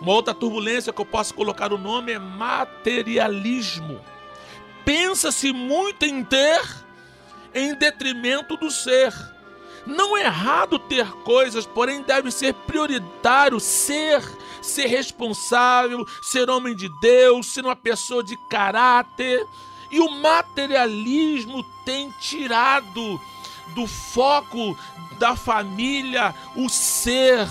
Uma 0.00 0.12
outra 0.12 0.34
turbulência 0.34 0.92
que 0.92 1.00
eu 1.00 1.06
posso 1.06 1.34
colocar 1.34 1.72
o 1.72 1.78
nome 1.78 2.12
é 2.12 2.18
materialismo. 2.18 4.00
Pensa-se 4.84 5.52
muito 5.52 6.04
em 6.04 6.22
ter 6.24 6.60
em 7.54 7.74
detrimento 7.74 8.56
do 8.56 8.70
ser. 8.70 9.12
Não 9.88 10.14
é 10.18 10.26
errado 10.26 10.78
ter 10.78 11.10
coisas, 11.24 11.64
porém 11.64 12.02
deve 12.02 12.30
ser 12.30 12.52
prioritário 12.52 13.58
ser, 13.58 14.22
ser 14.60 14.84
responsável, 14.84 16.06
ser 16.20 16.50
homem 16.50 16.76
de 16.76 16.90
Deus, 17.00 17.46
ser 17.46 17.64
uma 17.64 17.74
pessoa 17.74 18.22
de 18.22 18.36
caráter. 18.50 19.46
E 19.90 19.98
o 19.98 20.10
materialismo 20.10 21.64
tem 21.86 22.10
tirado 22.20 23.18
do 23.74 23.86
foco 23.86 24.78
da 25.18 25.34
família 25.34 26.34
o 26.54 26.68
ser 26.68 27.48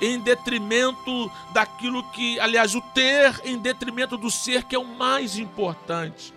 em 0.00 0.18
detrimento 0.18 1.30
daquilo 1.52 2.02
que, 2.12 2.40
aliás, 2.40 2.74
o 2.74 2.80
ter 2.80 3.42
em 3.44 3.58
detrimento 3.58 4.16
do 4.16 4.30
ser 4.30 4.64
que 4.64 4.74
é 4.74 4.78
o 4.78 4.86
mais 4.86 5.36
importante. 5.36 6.32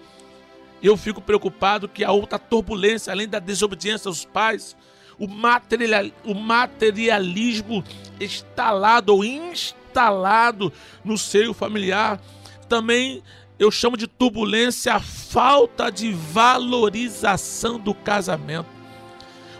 Eu 0.83 0.97
fico 0.97 1.21
preocupado 1.21 1.87
que 1.87 2.03
a 2.03 2.11
outra 2.11 2.37
turbulência, 2.37 3.13
além 3.13 3.29
da 3.29 3.39
desobediência 3.39 4.09
aos 4.09 4.25
pais, 4.25 4.75
o, 5.19 5.27
material, 5.27 6.05
o 6.23 6.33
materialismo 6.33 7.83
instalado 8.19 9.13
ou 9.13 9.23
instalado 9.23 10.71
no 11.03 11.17
seio 11.17 11.53
familiar, 11.53 12.21
também 12.67 13.23
eu 13.59 13.71
chamo 13.71 13.97
de 13.97 14.07
turbulência 14.07 14.93
a 14.93 14.99
falta 14.99 15.91
de 15.91 16.11
valorização 16.11 17.79
do 17.79 17.93
casamento. 17.93 18.69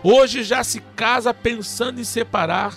Hoje 0.02 0.44
já 0.44 0.62
se 0.62 0.80
casa 0.94 1.34
pensando 1.34 2.00
em 2.00 2.04
separar, 2.04 2.76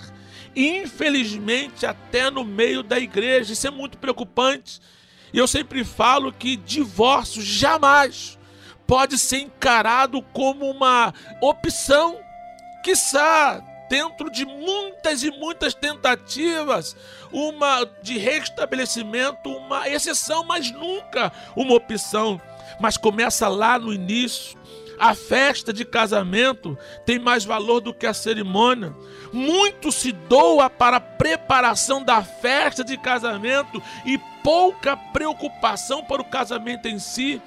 infelizmente 0.55 1.85
até 1.85 2.31
no 2.31 2.43
meio 2.43 2.81
da 2.81 2.99
igreja. 2.99 3.53
Isso 3.53 3.67
é 3.67 3.71
muito 3.71 3.97
preocupante. 3.97 4.81
E 5.31 5.37
eu 5.37 5.47
sempre 5.47 5.83
falo 5.83 6.33
que 6.33 6.57
divórcio 6.57 7.41
jamais 7.41 8.37
pode 8.87 9.17
ser 9.17 9.39
encarado 9.39 10.21
como 10.33 10.69
uma 10.69 11.13
opção, 11.41 12.17
quiçá 12.81 13.61
dentro 13.89 14.29
de 14.29 14.45
muitas 14.45 15.21
e 15.21 15.31
muitas 15.31 15.73
tentativas, 15.73 16.95
uma 17.31 17.85
de 18.01 18.17
restabelecimento, 18.17 19.49
uma 19.49 19.89
exceção, 19.89 20.45
mas 20.45 20.71
nunca 20.71 21.31
uma 21.55 21.73
opção. 21.73 22.39
Mas 22.79 22.95
começa 22.95 23.49
lá 23.49 23.77
no 23.77 23.93
início, 23.93 24.57
a 25.01 25.15
festa 25.15 25.73
de 25.73 25.83
casamento 25.83 26.77
tem 27.07 27.17
mais 27.17 27.43
valor 27.43 27.81
do 27.81 27.91
que 27.91 28.05
a 28.05 28.13
cerimônia. 28.13 28.95
Muito 29.33 29.91
se 29.91 30.11
doa 30.11 30.69
para 30.69 30.97
a 30.97 31.01
preparação 31.01 32.03
da 32.03 32.23
festa 32.23 32.83
de 32.83 32.95
casamento 32.97 33.81
e 34.05 34.19
pouca 34.43 34.95
preocupação 34.95 36.03
para 36.03 36.21
o 36.21 36.25
casamento 36.25 36.87
em 36.87 36.99
si. 36.99 37.41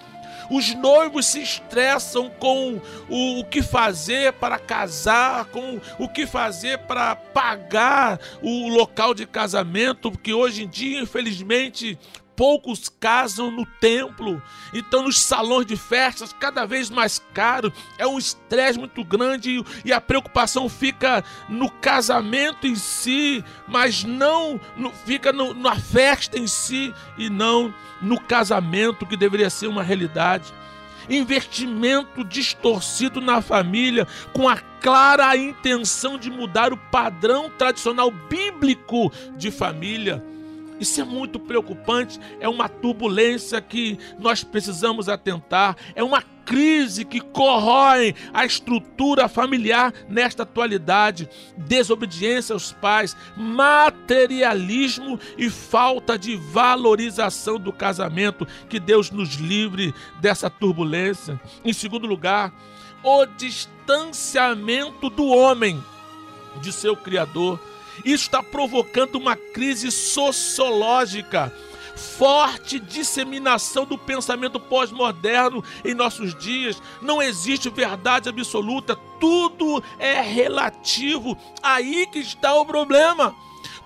Os 0.51 0.75
noivos 0.75 1.27
se 1.27 1.43
estressam 1.43 2.31
com 2.39 2.81
o, 3.09 3.41
o, 3.41 3.45
que 3.45 3.63
fazer 3.63 4.33
para 4.35 4.59
casar, 4.59 5.47
com 5.47 5.81
o 5.99 6.09
que 6.09 6.27
fazer 6.27 6.79
para 6.79 7.17
pagar 7.17 8.21
o 8.43 8.69
local 8.69 9.15
de 9.15 9.27
casamento, 9.27 10.11
porque 10.11 10.33
hoje 10.33 10.65
em 10.65 10.69
dia, 10.69 11.01
infelizmente, 11.01 11.99
poucos 12.37 12.89
casam 12.89 13.51
no 13.51 13.65
templo, 13.65 14.43
então 14.73 15.03
nos 15.03 15.21
salões 15.21 15.67
de 15.67 15.77
festas 15.77 16.33
cada 16.33 16.65
vez 16.65 16.91
mais 16.91 17.23
caro, 17.33 17.73
é 17.99 18.07
um 18.07 18.19
estresse 18.19 18.79
muito 18.79 19.05
grande 19.05 19.65
e 19.85 19.93
a 19.93 20.01
preocupação 20.01 20.69
fica 20.69 21.25
no 21.49 21.71
casamento 21.71 22.67
em 22.67 22.75
si, 22.75 23.45
mas 23.67 24.05
não 24.05 24.61
no, 24.77 24.91
fica 24.91 25.33
no, 25.33 25.55
na 25.55 25.77
festa 25.77 26.39
em 26.39 26.47
si 26.47 26.93
e 27.17 27.31
não 27.31 27.73
no 28.01 28.21
casamento 28.21 29.07
que 29.07 29.17
deveria 29.17 29.51
ser 29.51 29.67
uma 29.67 29.83
realidade. 29.83 30.53
Investimento 31.09 32.25
distorcido 32.25 33.21
na 33.21 33.43
família 33.43 34.07
com 34.33 34.49
a 34.49 34.57
clara 34.57 35.37
intenção 35.37 36.19
de 36.19 36.31
mudar 36.31 36.73
o 36.73 36.77
padrão 36.77 37.51
tradicional 37.51 38.11
bíblico 38.11 39.13
de 39.37 39.51
família 39.51 40.25
isso 40.81 41.01
é 41.01 41.05
muito 41.05 41.39
preocupante, 41.39 42.19
é 42.41 42.49
uma 42.49 42.69
turbulência 42.69 43.61
que 43.61 43.99
nós 44.19 44.43
precisamos 44.43 45.09
atentar, 45.09 45.77
é 45.95 46.03
uma 46.03 46.23
crise 46.45 47.05
que 47.05 47.21
corrói 47.21 48.15
a 48.33 48.45
estrutura 48.45 49.29
familiar 49.29 49.93
nesta 50.09 50.43
atualidade, 50.43 51.29
desobediência 51.57 52.53
aos 52.53 52.73
pais, 52.73 53.17
materialismo 53.37 55.19
e 55.39 55.49
falta 55.49 56.19
de 56.19 56.37
valorização 56.37 57.59
do 57.59 57.73
casamento. 57.73 58.47
Que 58.69 58.79
Deus 58.79 59.11
nos 59.11 59.37
livre 59.37 59.95
dessa 60.21 60.51
turbulência. 60.51 61.41
Em 61.65 61.73
segundo 61.73 62.07
lugar, 62.07 62.53
o 63.03 63.25
distanciamento 63.27 65.09
do 65.09 65.27
homem 65.27 65.83
de 66.61 66.73
seu 66.73 66.97
Criador 66.97 67.59
isso 68.05 68.25
está 68.25 68.43
provocando 68.43 69.17
uma 69.17 69.37
crise 69.37 69.91
sociológica 69.91 71.53
forte 71.95 72.79
disseminação 72.79 73.85
do 73.85 73.97
pensamento 73.97 74.59
pós-moderno 74.59 75.63
em 75.85 75.95
nossos 75.95 76.35
dias. 76.35 76.81
Não 77.01 77.23
existe 77.23 77.71
verdade 77.71 78.29
absoluta, 78.29 78.97
tudo 79.21 79.83
é 79.99 80.21
relativo. 80.21 81.37
Aí 81.63 82.07
que 82.07 82.19
está 82.19 82.55
o 82.55 82.67
problema. 82.67 83.35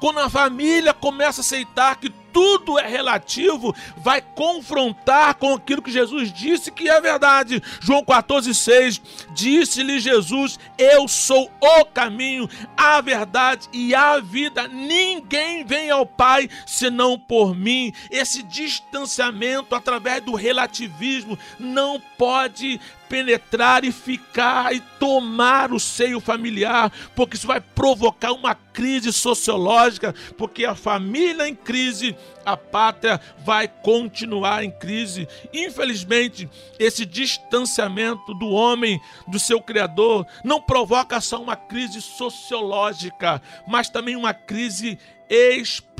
Quando 0.00 0.20
a 0.20 0.30
família 0.30 0.94
começa 0.94 1.40
a 1.40 1.42
aceitar 1.42 1.96
que 1.96 2.10
tudo 2.32 2.78
é 2.78 2.86
relativo, 2.86 3.74
vai 3.96 4.20
confrontar 4.20 5.34
com 5.34 5.54
aquilo 5.54 5.82
que 5.82 5.90
Jesus 5.90 6.32
disse 6.32 6.70
que 6.70 6.88
é 6.88 7.00
verdade. 7.00 7.62
João 7.80 8.04
14,6 8.04 9.00
disse-lhe 9.32 9.98
Jesus: 10.00 10.58
Eu 10.76 11.08
sou 11.08 11.50
o 11.60 11.84
caminho, 11.84 12.48
a 12.76 13.00
verdade 13.00 13.68
e 13.72 13.94
a 13.94 14.18
vida. 14.18 14.68
Ninguém 14.68 15.64
vem 15.64 15.90
ao 15.90 16.06
Pai 16.06 16.48
senão 16.66 17.18
por 17.18 17.54
mim. 17.54 17.92
Esse 18.10 18.42
distanciamento 18.42 19.74
através 19.74 20.22
do 20.22 20.34
relativismo 20.34 21.38
não 21.58 22.00
pode 22.16 22.80
penetrar 23.08 23.84
e 23.84 23.90
ficar 23.90 24.74
e 24.74 24.80
tomar 24.98 25.72
o 25.72 25.80
seio 25.80 26.20
familiar, 26.20 26.92
porque 27.16 27.36
isso 27.36 27.46
vai 27.46 27.60
provocar 27.60 28.32
uma 28.32 28.54
crise 28.54 29.12
sociológica, 29.12 30.14
porque 30.36 30.64
a 30.64 30.74
família 30.74 31.48
em 31.48 31.54
crise, 31.54 32.14
a 32.44 32.56
pátria 32.56 33.20
vai 33.38 33.68
continuar 33.68 34.64
em 34.64 34.70
crise. 34.70 35.28
Infelizmente, 35.52 36.48
esse 36.78 37.04
distanciamento 37.04 38.32
do 38.34 38.48
homem 38.48 39.00
do 39.26 39.38
seu 39.38 39.60
criador 39.60 40.26
não 40.42 40.58
provoca 40.60 41.20
só 41.20 41.42
uma 41.42 41.56
crise 41.56 42.00
sociológica, 42.00 43.42
mas 43.66 43.90
também 43.90 44.16
uma 44.16 44.32
crise 44.32 44.98
espiritual. 45.28 45.98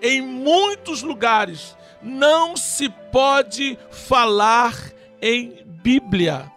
Em 0.00 0.22
muitos 0.22 1.02
lugares 1.02 1.76
não 2.00 2.56
se 2.56 2.88
pode 2.88 3.76
falar 3.90 4.72
em 5.20 5.66
Bíblia. 5.82 6.50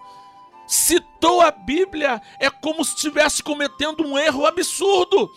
Citou 0.67 1.41
a 1.41 1.49
Bíblia 1.51 2.21
é 2.39 2.49
como 2.49 2.85
se 2.85 2.95
estivesse 2.95 3.43
cometendo 3.43 4.05
um 4.05 4.17
erro 4.17 4.45
absurdo. 4.45 5.29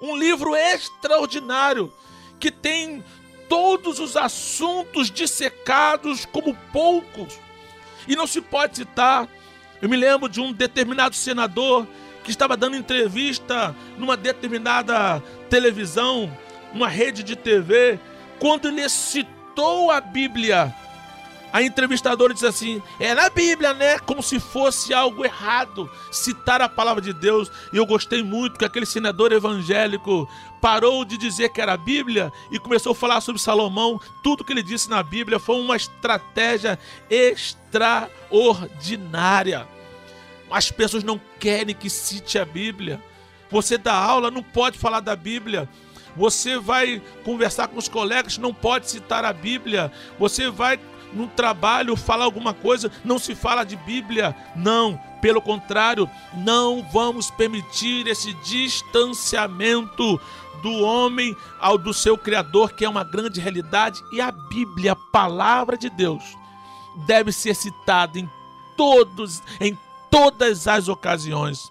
Um 0.00 0.16
livro 0.16 0.56
extraordinário 0.56 1.92
que 2.38 2.50
tem 2.50 3.04
todos 3.48 3.98
os 3.98 4.16
assuntos 4.16 5.10
dissecados 5.10 6.24
como 6.24 6.56
poucos. 6.72 7.38
E 8.08 8.16
não 8.16 8.26
se 8.26 8.40
pode 8.40 8.76
citar. 8.76 9.28
Eu 9.82 9.88
me 9.88 9.96
lembro 9.96 10.28
de 10.28 10.40
um 10.40 10.52
determinado 10.52 11.14
senador 11.14 11.86
que 12.22 12.30
estava 12.30 12.56
dando 12.56 12.76
entrevista 12.76 13.74
numa 13.98 14.16
determinada 14.16 15.22
televisão, 15.48 16.30
uma 16.72 16.88
rede 16.88 17.22
de 17.22 17.34
TV, 17.34 17.98
quando 18.38 18.68
ele 18.68 18.88
citou 18.88 19.90
a 19.90 20.00
Bíblia, 20.00 20.74
a 21.52 21.62
entrevistadora 21.62 22.32
disse 22.32 22.46
assim: 22.46 22.82
é 22.98 23.14
na 23.14 23.28
Bíblia, 23.28 23.74
né? 23.74 23.98
Como 23.98 24.22
se 24.22 24.40
fosse 24.40 24.94
algo 24.94 25.22
errado 25.24 25.90
citar 26.10 26.60
a 26.60 26.68
palavra 26.68 27.00
de 27.02 27.12
Deus. 27.12 27.50
E 27.72 27.76
eu 27.76 27.86
gostei 27.86 28.22
muito 28.22 28.58
que 28.58 28.64
aquele 28.64 28.86
senador 28.86 29.32
evangélico 29.32 30.28
parou 30.60 31.04
de 31.04 31.16
dizer 31.16 31.48
que 31.50 31.60
era 31.60 31.72
a 31.72 31.76
Bíblia 31.76 32.32
e 32.50 32.58
começou 32.58 32.90
a 32.92 32.94
falar 32.94 33.20
sobre 33.20 33.40
Salomão. 33.40 34.00
Tudo 34.22 34.44
que 34.44 34.52
ele 34.52 34.62
disse 34.62 34.88
na 34.88 35.02
Bíblia 35.02 35.38
foi 35.38 35.56
uma 35.56 35.76
estratégia 35.76 36.78
extraordinária. 37.08 39.66
As 40.50 40.70
pessoas 40.70 41.04
não 41.04 41.20
querem 41.38 41.74
que 41.74 41.90
cite 41.90 42.38
a 42.38 42.44
Bíblia. 42.44 43.02
Você 43.50 43.78
dá 43.78 43.94
aula, 43.94 44.30
não 44.30 44.42
pode 44.42 44.78
falar 44.78 45.00
da 45.00 45.16
Bíblia. 45.16 45.66
Você 46.16 46.58
vai 46.58 47.00
conversar 47.24 47.68
com 47.68 47.78
os 47.78 47.88
colegas, 47.88 48.36
não 48.36 48.52
pode 48.52 48.90
citar 48.90 49.24
a 49.24 49.32
Bíblia. 49.32 49.92
Você 50.18 50.50
vai 50.50 50.78
no 51.12 51.26
trabalho 51.26 51.96
falar 51.96 52.24
alguma 52.24 52.54
coisa, 52.54 52.90
não 53.04 53.18
se 53.18 53.34
fala 53.34 53.64
de 53.64 53.76
Bíblia. 53.76 54.34
Não, 54.54 55.00
pelo 55.20 55.40
contrário, 55.40 56.08
não 56.34 56.82
vamos 56.92 57.30
permitir 57.30 58.06
esse 58.06 58.32
distanciamento 58.34 60.20
do 60.62 60.72
homem 60.82 61.36
ao 61.58 61.78
do 61.78 61.92
seu 61.92 62.16
Criador, 62.16 62.72
que 62.72 62.84
é 62.84 62.88
uma 62.88 63.04
grande 63.04 63.40
realidade, 63.40 64.02
e 64.12 64.20
a 64.20 64.30
Bíblia, 64.30 64.92
a 64.92 64.96
palavra 64.96 65.76
de 65.76 65.88
Deus, 65.88 66.22
deve 67.06 67.32
ser 67.32 67.54
citada 67.54 68.18
em 68.18 68.28
todos, 68.76 69.42
em 69.60 69.76
todas 70.10 70.68
as 70.68 70.88
ocasiões. 70.88 71.70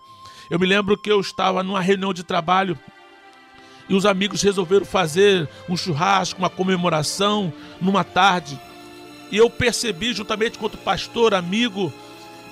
Eu 0.49 0.60
me 0.60 0.65
lembro 0.65 0.97
que 0.97 1.12
eu 1.12 1.19
estava 1.19 1.62
numa 1.62 1.82
reunião 1.82 2.13
de 2.13 2.23
trabalho 2.23 2.78
e 3.88 3.95
os 3.95 4.06
amigos 4.06 4.41
resolveram 4.41 4.86
fazer 4.86 5.49
um 5.67 5.75
churrasco, 5.75 6.39
uma 6.39 6.49
comemoração 6.49 7.52
numa 7.82 8.04
tarde. 8.04 8.60
E 9.32 9.38
eu 9.38 9.50
percebi, 9.50 10.13
juntamente 10.13 10.58
com 10.58 10.65
outro 10.65 10.80
pastor, 10.80 11.34
amigo, 11.34 11.94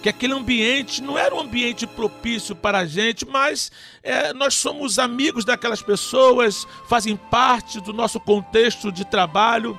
que 0.02 0.10
aquele 0.10 0.34
ambiente 0.34 1.02
não 1.02 1.18
era 1.18 1.34
um 1.34 1.40
ambiente 1.40 1.88
propício 1.88 2.56
para 2.56 2.80
a 2.80 2.86
gente, 2.86 3.26
mas 3.26 3.72
é, 4.04 4.34
nós 4.34 4.54
somos 4.54 5.00
amigos 5.00 5.44
daquelas 5.44 5.82
pessoas, 5.82 6.68
fazem 6.88 7.16
parte 7.16 7.82
do 7.82 7.92
nosso 7.92 8.20
contexto 8.20 8.92
de 8.92 9.04
trabalho. 9.04 9.78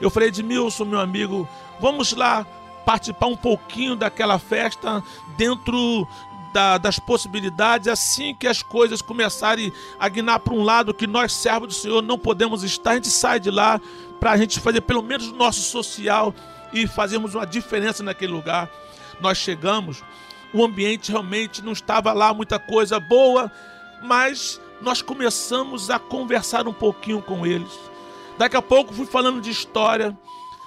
Eu 0.00 0.10
falei, 0.10 0.28
Edmilson, 0.28 0.84
meu 0.84 1.00
amigo, 1.00 1.48
vamos 1.80 2.12
lá 2.12 2.44
participar 2.84 3.26
um 3.26 3.36
pouquinho 3.36 3.94
daquela 3.94 4.38
festa 4.38 5.02
dentro 5.36 6.06
da, 6.52 6.78
das 6.78 6.98
possibilidades, 6.98 7.86
assim 7.86 8.34
que 8.34 8.46
as 8.46 8.62
coisas 8.62 9.00
começarem 9.00 9.72
a 9.98 10.08
guinar 10.08 10.40
para 10.40 10.54
um 10.54 10.62
lado 10.62 10.92
que 10.92 11.06
nós, 11.06 11.32
servos 11.32 11.68
do 11.68 11.74
Senhor, 11.74 12.02
não 12.02 12.18
podemos 12.18 12.64
estar, 12.64 12.90
a 12.90 12.94
gente 12.94 13.08
sai 13.08 13.38
de 13.38 13.50
lá 13.50 13.80
para 14.20 14.32
a 14.32 14.36
gente 14.36 14.60
fazer 14.60 14.82
pelo 14.82 15.02
menos 15.02 15.28
o 15.28 15.34
nosso 15.34 15.62
social 15.62 16.34
e 16.72 16.86
fazermos 16.86 17.34
uma 17.34 17.46
diferença 17.46 18.02
naquele 18.02 18.32
lugar. 18.32 18.70
Nós 19.18 19.38
chegamos, 19.38 20.04
o 20.52 20.62
ambiente 20.62 21.10
realmente 21.10 21.62
não 21.62 21.72
estava 21.72 22.12
lá 22.12 22.32
muita 22.32 22.58
coisa 22.58 23.00
boa, 23.00 23.50
mas 24.02 24.60
nós 24.80 25.02
começamos 25.02 25.90
a 25.90 25.98
conversar 25.98 26.68
um 26.68 26.72
pouquinho 26.72 27.22
com 27.22 27.46
eles. 27.46 27.72
Daqui 28.38 28.56
a 28.56 28.62
pouco 28.62 28.94
fui 28.94 29.06
falando 29.06 29.40
de 29.40 29.50
história, 29.50 30.16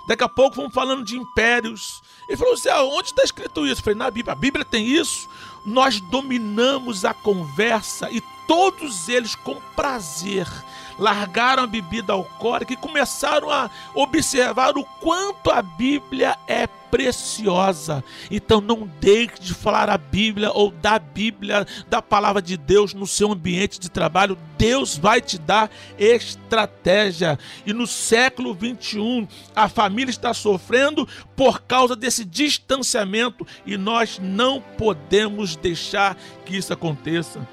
daqui 0.07 0.23
a 0.23 0.29
pouco 0.29 0.55
fomos 0.55 0.73
falando 0.73 1.03
de 1.03 1.17
impérios. 1.17 2.01
Ele 2.27 2.37
falou 2.37 2.55
ah, 2.71 2.83
onde 2.83 3.09
está 3.09 3.23
escrito 3.23 3.65
isso? 3.65 3.81
Eu 3.81 3.83
falei, 3.83 3.97
na 3.97 4.11
Bíblia. 4.11 4.33
A 4.33 4.35
Bíblia 4.35 4.65
tem 4.65 4.85
isso. 4.85 5.27
Nós 5.65 5.99
dominamos 5.99 7.05
a 7.05 7.13
conversa 7.13 8.09
e 8.11 8.21
todos 8.47 9.09
eles, 9.09 9.35
com 9.35 9.59
prazer, 9.75 10.47
largaram 10.97 11.63
a 11.63 11.67
bebida 11.67 12.13
alcoólica 12.13 12.73
e 12.73 12.77
começaram 12.77 13.49
a 13.49 13.69
observar 13.93 14.77
o 14.77 14.83
quanto 14.83 15.51
a 15.51 15.61
Bíblia 15.61 16.37
é 16.47 16.67
preciosa. 16.93 18.03
Então 18.29 18.61
não 18.61 18.87
deixe 19.01 19.41
de 19.41 19.53
falar 19.55 19.89
a 19.89 19.97
Bíblia 19.97 20.51
ou 20.51 20.69
da 20.69 20.99
Bíblia, 20.99 21.65
da 21.89 22.03
palavra 22.03 22.39
de 22.39 22.55
Deus 22.55 22.93
no 22.93 23.07
seu 23.07 23.31
ambiente 23.31 23.79
de 23.79 23.89
trabalho. 23.89 24.37
Deus 24.59 24.95
vai 24.95 25.19
te 25.19 25.39
dar 25.39 25.71
estratégia. 25.97 27.39
E 27.65 27.73
no 27.73 27.87
século 27.87 28.53
21, 28.53 29.27
a 29.55 29.67
família 29.67 30.11
está 30.11 30.35
sofrendo 30.35 31.07
por 31.35 31.61
causa 31.63 31.95
desse 31.95 32.23
distanciamento 32.23 33.45
e 33.65 33.75
nós 33.75 34.19
não 34.21 34.61
podemos 34.61 35.55
deixar 35.55 36.15
que 36.45 36.55
isso 36.55 36.71
aconteça. 36.71 37.47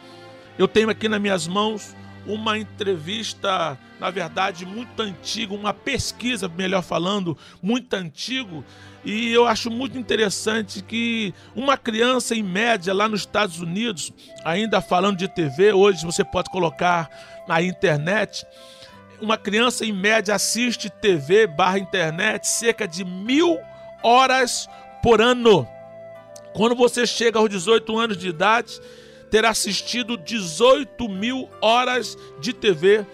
Eu 0.59 0.69
tenho 0.69 0.91
aqui 0.91 1.09
nas 1.09 1.19
minhas 1.19 1.49
mãos 1.49 1.97
uma 2.27 2.59
entrevista, 2.59 3.79
na 3.99 4.11
verdade, 4.11 4.67
muito 4.67 5.01
antiga, 5.01 5.55
uma 5.55 5.73
pesquisa, 5.73 6.49
melhor 6.49 6.83
falando, 6.83 7.37
muito 7.63 7.95
antigo, 7.95 8.65
e 9.05 9.33
eu 9.33 9.47
acho 9.47 9.71
muito 9.71 9.97
interessante 9.97 10.83
que 10.83 11.35
uma 11.55 11.77
criança, 11.77 12.35
em 12.35 12.43
média, 12.43 12.93
lá 12.93 13.09
nos 13.09 13.21
Estados 13.21 13.61
Unidos, 13.61 14.13
ainda 14.45 14.81
falando 14.81 15.17
de 15.17 15.29
TV, 15.29 15.73
hoje 15.73 16.05
você 16.05 16.23
pode 16.23 16.51
colocar 16.51 17.09
na 17.49 17.63
internet, 17.63 18.45
uma 19.21 19.37
criança, 19.37 19.85
em 19.85 19.93
média, 19.93 20.35
assiste 20.35 20.89
TV 20.89 21.47
barra 21.47 21.79
internet 21.79 22.47
cerca 22.47 22.89
de 22.89 23.05
mil 23.05 23.59
horas 24.03 24.69
por 25.03 25.21
ano. 25.21 25.69
Quando 26.55 26.75
você 26.75 27.07
chega 27.07 27.39
aos 27.39 27.49
18 27.49 27.99
anos 27.99 28.17
de 28.17 28.29
idade, 28.29 28.81
ter 29.31 29.45
assistido 29.47 30.17
18 30.17 31.09
mil 31.09 31.49
horas 31.61 32.19
de 32.41 32.53
TV. 32.53 33.07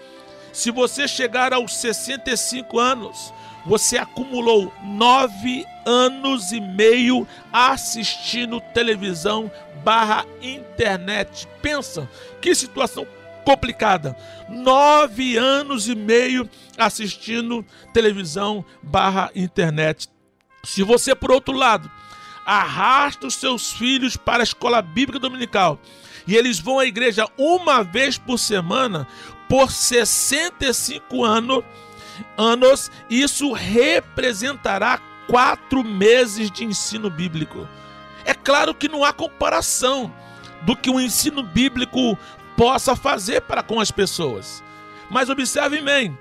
Se 0.51 0.71
você 0.71 1.07
chegar 1.07 1.53
aos 1.53 1.75
65 1.75 2.79
anos, 2.79 3.31
você 3.65 3.97
acumulou 3.97 4.73
nove 4.83 5.65
anos 5.85 6.51
e 6.51 6.59
meio 6.59 7.27
assistindo 7.53 8.59
televisão 8.73 9.51
barra 9.83 10.25
internet. 10.41 11.47
Pensa, 11.61 12.09
que 12.41 12.55
situação 12.55 13.05
complicada. 13.45 14.17
Nove 14.49 15.37
anos 15.37 15.87
e 15.87 15.95
meio 15.95 16.49
assistindo 16.77 17.65
televisão 17.93 18.65
barra 18.81 19.29
internet. 19.35 20.09
Se 20.63 20.81
você, 20.81 21.13
por 21.13 21.31
outro 21.31 21.53
lado, 21.53 21.89
arrasta 22.45 23.27
os 23.27 23.35
seus 23.35 23.73
filhos 23.73 24.17
para 24.17 24.41
a 24.41 24.43
escola 24.43 24.81
bíblica 24.81 25.19
dominical 25.19 25.79
e 26.27 26.35
eles 26.35 26.59
vão 26.59 26.77
à 26.77 26.85
igreja 26.85 27.25
uma 27.37 27.83
vez 27.83 28.17
por 28.17 28.37
semana 28.37 29.07
por 29.47 29.71
65 29.71 31.23
anos, 31.23 31.63
anos 32.37 32.91
isso 33.09 33.53
representará 33.53 34.99
quatro 35.27 35.83
meses 35.83 36.51
de 36.51 36.65
ensino 36.65 37.09
bíblico. 37.09 37.67
É 38.25 38.33
claro 38.33 38.75
que 38.75 38.89
não 38.89 39.05
há 39.05 39.13
comparação 39.13 40.13
do 40.63 40.75
que 40.75 40.89
o 40.89 40.99
ensino 40.99 41.41
bíblico 41.41 42.17
possa 42.57 42.93
fazer 42.93 43.41
para 43.41 43.63
com 43.63 43.79
as 43.79 43.89
pessoas. 43.89 44.61
Mas 45.09 45.29
observe 45.29 45.79
bem, 45.79 46.17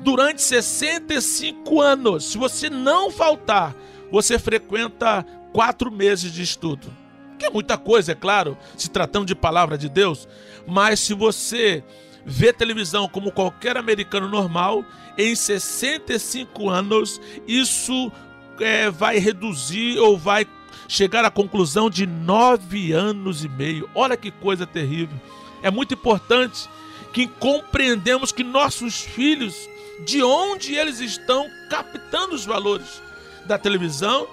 durante 0.00 0.42
65 0.42 1.80
anos, 1.80 2.32
se 2.32 2.36
você 2.36 2.68
não 2.68 3.10
faltar, 3.10 3.74
você 4.12 4.38
frequenta 4.38 5.24
quatro 5.52 5.90
meses 5.90 6.30
de 6.30 6.42
estudo 6.42 7.05
que 7.36 7.46
é 7.46 7.50
muita 7.50 7.76
coisa, 7.76 8.12
é 8.12 8.14
claro, 8.14 8.56
se 8.76 8.90
tratando 8.90 9.26
de 9.26 9.34
palavra 9.34 9.76
de 9.76 9.88
Deus, 9.88 10.28
mas 10.66 11.00
se 11.00 11.14
você 11.14 11.82
vê 12.24 12.52
televisão 12.52 13.08
como 13.08 13.30
qualquer 13.30 13.76
americano 13.76 14.28
normal, 14.28 14.84
em 15.16 15.34
65 15.34 16.68
anos, 16.68 17.20
isso 17.46 18.10
é, 18.60 18.90
vai 18.90 19.18
reduzir 19.18 19.98
ou 19.98 20.18
vai 20.18 20.46
chegar 20.88 21.24
à 21.24 21.30
conclusão 21.30 21.88
de 21.88 22.06
nove 22.06 22.92
anos 22.92 23.44
e 23.44 23.48
meio. 23.48 23.88
Olha 23.94 24.16
que 24.16 24.30
coisa 24.30 24.66
terrível. 24.66 25.16
É 25.62 25.70
muito 25.70 25.94
importante 25.94 26.68
que 27.12 27.26
compreendemos 27.26 28.30
que 28.30 28.44
nossos 28.44 29.00
filhos, 29.00 29.68
de 30.04 30.22
onde 30.22 30.74
eles 30.74 31.00
estão 31.00 31.46
captando 31.70 32.34
os 32.34 32.44
valores 32.44 33.02
da 33.46 33.56
televisão, 33.56 34.28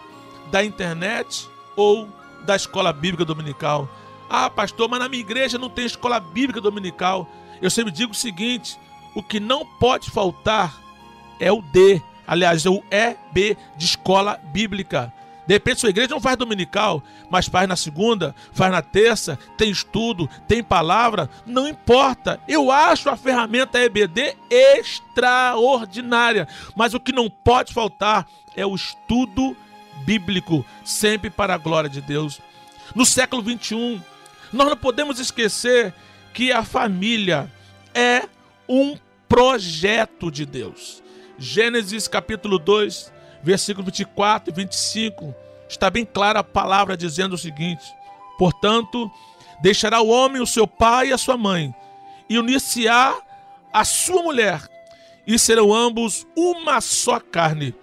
da 0.52 0.64
internet 0.64 1.48
ou 1.76 2.10
da 2.46 2.56
escola 2.56 2.94
bíblica 2.94 3.26
dominical. 3.26 3.90
Ah, 4.30 4.50
pastor, 4.50 4.90
mas 4.90 5.00
na 5.00 5.10
minha 5.10 5.22
igreja 5.22 5.58
não 5.58 5.70
tem 5.70 5.86
escola 5.86 6.20
bíblica 6.20 6.62
dominical. 6.62 7.28
Eu 7.62 7.70
sempre 7.70 7.92
digo 7.92 8.12
o 8.12 8.16
seguinte: 8.16 8.78
o 9.16 9.22
que 9.22 9.40
não 9.40 9.66
pode 9.66 10.10
faltar 10.10 10.82
é 11.40 11.52
o 11.52 11.62
D, 11.62 12.02
Aliás, 12.26 12.66
é 12.66 12.70
o 12.70 12.82
EB 12.90 13.58
de 13.76 13.86
escola 13.86 14.40
bíblica. 14.52 15.14
De 15.46 15.54
repente 15.54 15.82
sua 15.82 15.90
igreja 15.90 16.12
não 16.12 16.22
faz 16.22 16.38
dominical, 16.38 17.04
mas 17.30 17.50
faz 17.50 17.68
na 17.68 17.76
segunda, 17.76 18.34
faz 18.54 18.72
na 18.72 18.82
terça, 18.82 19.38
tem 19.58 19.70
estudo, 19.70 20.30
tem 20.48 20.64
palavra, 20.64 21.30
não 21.46 21.68
importa. 21.68 22.40
Eu 22.48 22.72
acho 22.72 23.10
a 23.10 23.18
ferramenta 23.18 23.78
EBD 23.78 24.38
extraordinária, 24.50 26.48
mas 26.78 26.94
o 26.94 27.00
que 27.00 27.12
não 27.12 27.30
pode 27.30 27.74
faltar 27.74 28.26
é 28.56 28.66
o 28.66 28.74
estudo 28.74 29.54
bíblico, 30.06 30.66
sempre 30.84 31.30
para 31.30 31.54
a 31.54 31.58
glória 31.58 31.90
de 31.90 32.02
Deus. 32.02 32.40
No 32.96 33.06
século 33.06 33.42
21, 33.42 34.02
nós 34.52 34.70
não 34.70 34.78
podemos 34.78 35.20
esquecer 35.20 35.94
que 36.34 36.52
a 36.52 36.64
família 36.64 37.52
é 37.94 38.28
um 38.68 38.98
projeto 39.28 40.32
de 40.32 40.46
Deus. 40.46 41.02
Gênesis 41.38 42.08
capítulo 42.08 42.60
2, 42.60 43.12
versículo 43.42 43.86
24 43.86 44.52
e 44.52 44.56
25, 44.56 45.36
está 45.68 45.90
bem 45.90 46.06
clara 46.06 46.40
a 46.40 46.44
palavra 46.44 46.96
dizendo 46.96 47.34
o 47.34 47.38
seguinte: 47.38 47.84
Portanto, 48.38 49.12
deixará 49.62 50.02
o 50.02 50.10
homem 50.10 50.42
o 50.42 50.48
seu 50.48 50.68
pai 50.68 51.10
e 51.10 51.14
a 51.14 51.18
sua 51.18 51.38
mãe, 51.38 51.74
e 52.30 52.38
unir-se-á 52.38 53.16
a 53.72 53.84
sua 53.84 54.22
mulher, 54.22 54.62
e 55.26 55.40
serão 55.40 55.74
ambos 55.74 56.28
uma 56.36 56.80
só 56.80 57.20
carne. 57.20 57.74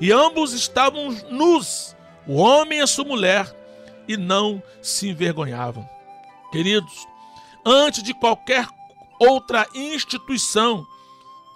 E 0.00 0.10
ambos 0.10 0.52
estavam 0.52 1.10
nus, 1.30 1.94
o 2.26 2.36
homem 2.36 2.78
e 2.78 2.82
a 2.82 2.86
sua 2.86 3.04
mulher, 3.04 3.54
e 4.08 4.16
não 4.16 4.62
se 4.80 5.08
envergonhavam. 5.08 5.88
Queridos, 6.50 7.06
antes 7.64 8.02
de 8.02 8.14
qualquer 8.14 8.66
outra 9.18 9.66
instituição, 9.74 10.86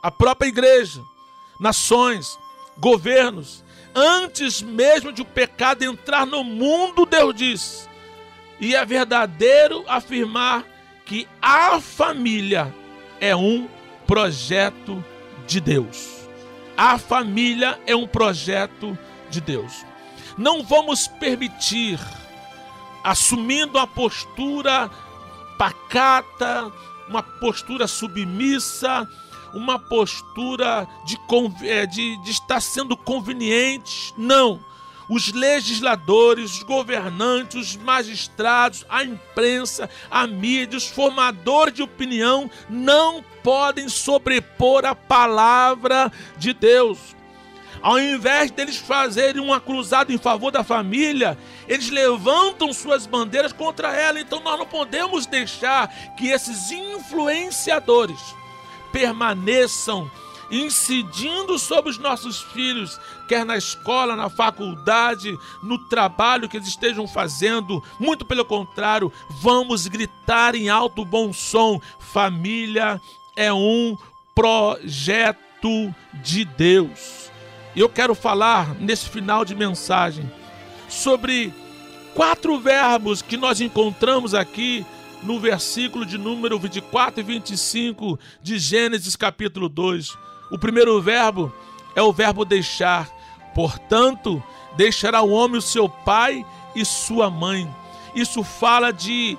a 0.02 0.11
própria 0.11 0.48
igreja, 0.48 1.00
nações, 1.59 2.38
governos, 2.78 3.64
antes 3.94 4.61
mesmo 4.61 5.11
de 5.12 5.22
o 5.22 5.24
pecado 5.24 5.83
entrar 5.83 6.26
no 6.26 6.44
mundo, 6.44 7.07
Deus 7.07 7.35
diz. 7.35 7.88
E 8.61 8.74
é 8.74 8.85
verdadeiro 8.85 9.85
afirmar 9.88 10.64
que 11.07 11.26
a 11.40 11.80
família 11.80 12.74
é 13.20 13.35
um 13.35 13.68
projeto 14.07 15.02
de 15.46 15.61
Deus. 15.61 16.23
A 16.76 16.98
família 16.98 17.80
é 17.87 17.94
um 17.94 18.06
projeto 18.06 18.98
de 19.30 19.40
Deus. 19.40 19.84
Não 20.37 20.62
vamos 20.64 21.06
permitir, 21.06 22.00
assumindo 23.02 23.78
a 23.78 23.87
postura 23.87 24.90
pacata, 25.56 26.72
uma 27.08 27.22
postura 27.22 27.87
submissa, 27.87 29.08
uma 29.54 29.78
postura 29.78 30.88
de, 31.04 31.16
é, 31.62 31.87
de, 31.87 32.16
de 32.22 32.30
estar 32.30 32.60
sendo 32.60 32.96
conveniente. 32.96 34.12
Não. 34.18 34.60
Os 35.08 35.32
legisladores, 35.32 36.54
os 36.54 36.62
governantes, 36.62 37.72
os 37.72 37.76
magistrados, 37.76 38.86
a 38.88 39.04
imprensa, 39.04 39.88
a 40.10 40.26
mídia, 40.26 40.78
os 40.78 40.86
formadores 40.86 41.74
de 41.74 41.82
opinião 41.82 42.50
não 42.68 43.22
podem 43.42 43.88
sobrepor 43.88 44.84
a 44.84 44.94
palavra 44.94 46.10
de 46.38 46.52
Deus. 46.54 46.98
Ao 47.82 47.98
invés 47.98 48.50
deles 48.50 48.78
fazerem 48.78 49.42
uma 49.42 49.60
cruzada 49.60 50.10
em 50.10 50.16
favor 50.16 50.50
da 50.50 50.64
família, 50.64 51.36
eles 51.68 51.90
levantam 51.90 52.72
suas 52.72 53.06
bandeiras 53.06 53.52
contra 53.52 53.94
ela. 53.94 54.18
Então 54.18 54.40
nós 54.40 54.58
não 54.58 54.66
podemos 54.66 55.26
deixar 55.26 55.88
que 56.16 56.28
esses 56.28 56.70
influenciadores 56.70 58.18
permaneçam 58.90 60.10
incidindo 60.50 61.59
sobre 61.59 61.90
os 61.90 61.98
nossos 61.98 62.40
filhos, 62.40 62.98
quer 63.28 63.44
na 63.44 63.57
escola, 63.57 64.16
na 64.16 64.28
faculdade, 64.28 65.37
no 65.62 65.78
trabalho 65.78 66.48
que 66.48 66.57
eles 66.57 66.68
estejam 66.68 67.07
fazendo. 67.07 67.83
Muito 67.98 68.24
pelo 68.24 68.44
contrário, 68.44 69.12
vamos 69.40 69.87
gritar 69.87 70.54
em 70.54 70.68
alto 70.68 71.04
bom 71.04 71.33
som: 71.33 71.80
família 71.98 73.00
é 73.37 73.52
um 73.52 73.96
projeto 74.35 75.94
de 76.22 76.44
Deus. 76.44 77.30
Eu 77.74 77.88
quero 77.88 78.14
falar 78.14 78.74
nesse 78.76 79.09
final 79.09 79.44
de 79.44 79.54
mensagem 79.54 80.30
sobre 80.88 81.52
quatro 82.14 82.59
verbos 82.61 83.20
que 83.20 83.37
nós 83.37 83.61
encontramos 83.61 84.35
aqui 84.35 84.87
no 85.24 85.40
versículo 85.40 86.04
de 86.04 86.18
número 86.18 86.59
24 86.59 87.20
e 87.20 87.22
25 87.22 88.18
de 88.42 88.59
Gênesis 88.59 89.16
capítulo 89.16 89.68
2. 89.68 90.16
O 90.54 90.58
primeiro 90.58 91.02
verbo 91.02 91.52
é 91.96 92.02
o 92.02 92.12
verbo 92.12 92.44
deixar. 92.44 93.10
Portanto, 93.56 94.40
deixará 94.76 95.20
o 95.20 95.32
homem 95.32 95.58
o 95.58 95.62
seu 95.62 95.88
pai 95.88 96.46
e 96.76 96.84
sua 96.84 97.28
mãe. 97.28 97.68
Isso 98.14 98.44
fala 98.44 98.92
de 98.92 99.36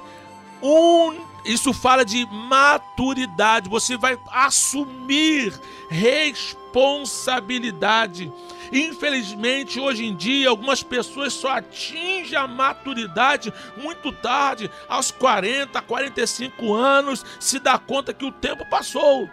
um, 0.61 1.15
isso 1.45 1.71
fala 1.71 2.03
de 2.03 2.25
maturidade. 2.25 3.69
Você 3.69 3.95
vai 3.95 4.19
assumir 4.29 5.57
responsabilidade. 5.89 8.29
Infelizmente, 8.73 9.79
hoje 9.79 10.05
em 10.05 10.13
dia, 10.13 10.49
algumas 10.49 10.83
pessoas 10.83 11.31
só 11.31 11.51
atingem 11.51 12.37
a 12.37 12.45
maturidade 12.45 13.53
muito 13.77 14.11
tarde, 14.11 14.69
aos 14.89 15.11
40, 15.11 15.81
45 15.81 16.73
anos, 16.73 17.25
se 17.39 17.57
dá 17.57 17.77
conta 17.77 18.13
que 18.13 18.25
o 18.25 18.33
tempo 18.33 18.69
passou. 18.69 19.29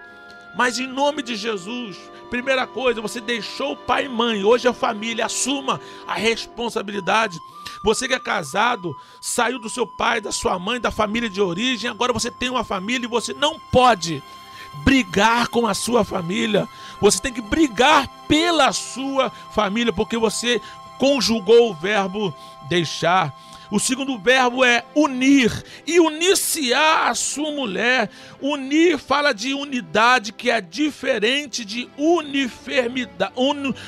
Mas 0.57 0.79
em 0.79 0.87
nome 0.87 1.23
de 1.23 1.35
Jesus, 1.35 1.97
primeira 2.31 2.67
coisa, 2.67 3.01
você 3.01 3.21
deixou 3.21 3.73
o 3.73 3.77
pai 3.77 4.07
e 4.07 4.09
mãe, 4.09 4.45
hoje 4.45 4.69
a 4.69 4.73
família, 4.73 5.27
assuma 5.27 5.81
a 6.07 6.15
responsabilidade. 6.15 7.39
Você 7.85 8.07
que 8.07 8.15
é 8.15 8.21
casado, 8.21 8.97
saiu 9.21 9.59
do 9.59 9.69
seu 9.69 9.87
pai, 9.87 10.21
da 10.21 10.31
sua 10.31 10.59
mãe, 10.59 10.81
da 10.81 10.91
família 10.91 11.29
de 11.29 11.41
origem, 11.41 11.91
agora 11.91 12.13
você 12.13 12.31
tem 12.31 12.51
uma 12.51 12.65
família 12.65 13.07
e 13.07 13.11
você 13.11 13.33
não 13.33 13.59
pode 13.59 14.23
brigar 14.85 15.49
com 15.49 15.67
a 15.67 15.75
sua 15.75 16.05
família. 16.05 16.69
Você 17.01 17.21
tem 17.21 17.33
que 17.33 17.43
brigar 17.43 18.09
pela 18.29 18.73
sua 18.73 19.31
família, 19.51 19.93
porque 19.93 20.17
você 20.17 20.61
conjugou 20.99 21.71
o 21.71 21.75
verbo 21.75 22.33
deixar. 22.69 23.37
O 23.73 23.81
segundo 23.81 24.19
verbo 24.19 24.63
é 24.63 24.85
unir 24.95 25.51
e 25.87 25.99
unir-se-á 25.99 27.09
a 27.09 27.15
sua 27.15 27.51
mulher. 27.53 28.11
Unir 28.39 28.99
fala 28.99 29.33
de 29.33 29.55
unidade 29.55 30.31
que 30.31 30.51
é 30.51 30.61
diferente 30.61 31.65
de 31.65 31.89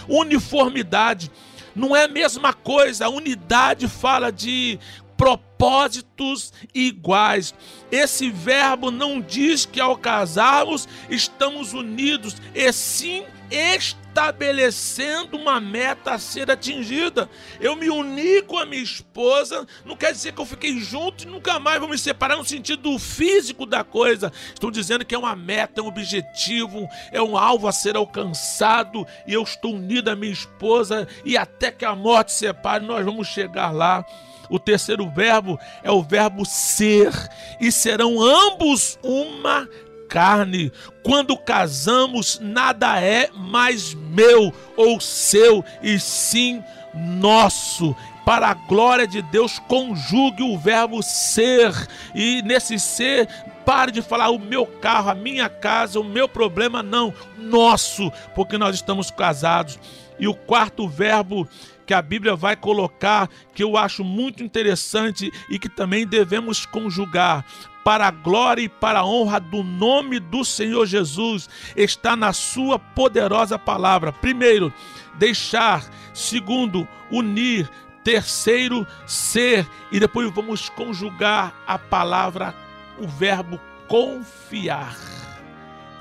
uniformidade. 0.08 1.30
Não 1.76 1.94
é 1.94 2.04
a 2.04 2.08
mesma 2.08 2.54
coisa. 2.54 3.10
Unidade 3.10 3.86
fala 3.86 4.32
de 4.32 4.80
propósitos 5.24 6.52
iguais. 6.74 7.54
Esse 7.90 8.28
verbo 8.28 8.90
não 8.90 9.22
diz 9.22 9.64
que 9.64 9.80
ao 9.80 9.96
casarmos 9.96 10.86
estamos 11.08 11.72
unidos, 11.72 12.36
e 12.54 12.70
sim 12.70 13.24
estabelecendo 13.50 15.38
uma 15.38 15.58
meta 15.60 16.12
a 16.12 16.18
ser 16.18 16.50
atingida. 16.50 17.30
Eu 17.58 17.74
me 17.74 17.88
uni 17.88 18.42
com 18.42 18.58
a 18.58 18.66
minha 18.66 18.82
esposa, 18.82 19.66
não 19.82 19.96
quer 19.96 20.12
dizer 20.12 20.32
que 20.32 20.40
eu 20.42 20.46
fiquei 20.46 20.78
junto 20.78 21.24
e 21.24 21.26
nunca 21.26 21.58
mais 21.58 21.80
vou 21.80 21.88
me 21.88 21.96
separar 21.96 22.36
no 22.36 22.44
sentido 22.44 22.98
físico 22.98 23.64
da 23.64 23.82
coisa. 23.82 24.30
Estou 24.52 24.70
dizendo 24.70 25.06
que 25.06 25.14
é 25.14 25.18
uma 25.18 25.34
meta, 25.34 25.80
é 25.80 25.84
um 25.84 25.88
objetivo, 25.88 26.86
é 27.10 27.22
um 27.22 27.38
alvo 27.38 27.66
a 27.66 27.72
ser 27.72 27.96
alcançado 27.96 29.06
e 29.26 29.32
eu 29.32 29.42
estou 29.42 29.74
unido 29.74 30.10
à 30.10 30.16
minha 30.16 30.32
esposa 30.32 31.08
e 31.24 31.34
até 31.34 31.70
que 31.70 31.86
a 31.86 31.94
morte 31.94 32.32
separe, 32.32 32.84
nós 32.84 33.02
vamos 33.02 33.28
chegar 33.28 33.70
lá. 33.70 34.04
O 34.48 34.58
terceiro 34.58 35.08
verbo 35.08 35.58
é 35.82 35.90
o 35.90 36.02
verbo 36.02 36.44
ser, 36.44 37.12
e 37.60 37.70
serão 37.70 38.22
ambos 38.22 38.98
uma 39.02 39.68
carne. 40.08 40.72
Quando 41.02 41.36
casamos, 41.36 42.38
nada 42.40 43.00
é 43.00 43.30
mais 43.34 43.94
meu 43.94 44.52
ou 44.76 45.00
seu, 45.00 45.64
e 45.82 45.98
sim 45.98 46.62
nosso. 46.94 47.94
Para 48.24 48.48
a 48.48 48.54
glória 48.54 49.06
de 49.06 49.20
Deus, 49.20 49.58
conjugue 49.58 50.42
o 50.42 50.56
verbo 50.56 51.02
ser, 51.02 51.72
e 52.14 52.40
nesse 52.42 52.78
ser, 52.78 53.28
pare 53.66 53.92
de 53.92 54.00
falar 54.00 54.30
o 54.30 54.38
meu 54.38 54.66
carro, 54.66 55.10
a 55.10 55.14
minha 55.14 55.48
casa, 55.48 56.00
o 56.00 56.04
meu 56.04 56.28
problema, 56.28 56.82
não, 56.82 57.12
nosso, 57.36 58.10
porque 58.34 58.56
nós 58.56 58.76
estamos 58.76 59.10
casados. 59.10 59.78
E 60.18 60.28
o 60.28 60.34
quarto 60.34 60.88
verbo 60.88 61.48
que 61.86 61.94
a 61.94 62.02
Bíblia 62.02 62.34
vai 62.34 62.56
colocar, 62.56 63.28
que 63.54 63.62
eu 63.62 63.76
acho 63.76 64.02
muito 64.02 64.42
interessante 64.42 65.30
e 65.48 65.58
que 65.58 65.68
também 65.68 66.06
devemos 66.06 66.66
conjugar. 66.66 67.44
Para 67.84 68.06
a 68.08 68.10
glória 68.10 68.62
e 68.62 68.68
para 68.68 69.00
a 69.00 69.04
honra 69.04 69.38
do 69.38 69.62
nome 69.62 70.18
do 70.18 70.42
Senhor 70.42 70.86
Jesus, 70.86 71.50
está 71.76 72.16
na 72.16 72.32
Sua 72.32 72.78
poderosa 72.78 73.58
palavra. 73.58 74.10
Primeiro, 74.10 74.72
deixar. 75.18 75.84
Segundo, 76.14 76.88
unir. 77.10 77.68
Terceiro, 78.02 78.86
ser. 79.06 79.66
E 79.92 80.00
depois 80.00 80.32
vamos 80.32 80.70
conjugar 80.70 81.54
a 81.66 81.78
palavra, 81.78 82.54
o 82.98 83.06
verbo 83.06 83.60
confiar. 83.86 84.96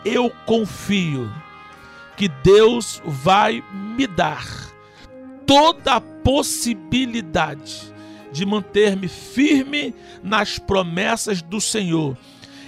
Eu 0.05 0.29
confio 0.45 1.29
que 2.15 2.27
Deus 2.27 3.01
vai 3.05 3.63
me 3.71 4.07
dar 4.07 4.72
toda 5.45 5.95
a 5.95 6.01
possibilidade 6.01 7.93
de 8.31 8.45
manter-me 8.45 9.07
firme 9.07 9.93
nas 10.23 10.57
promessas 10.57 11.41
do 11.41 11.61
Senhor. 11.61 12.17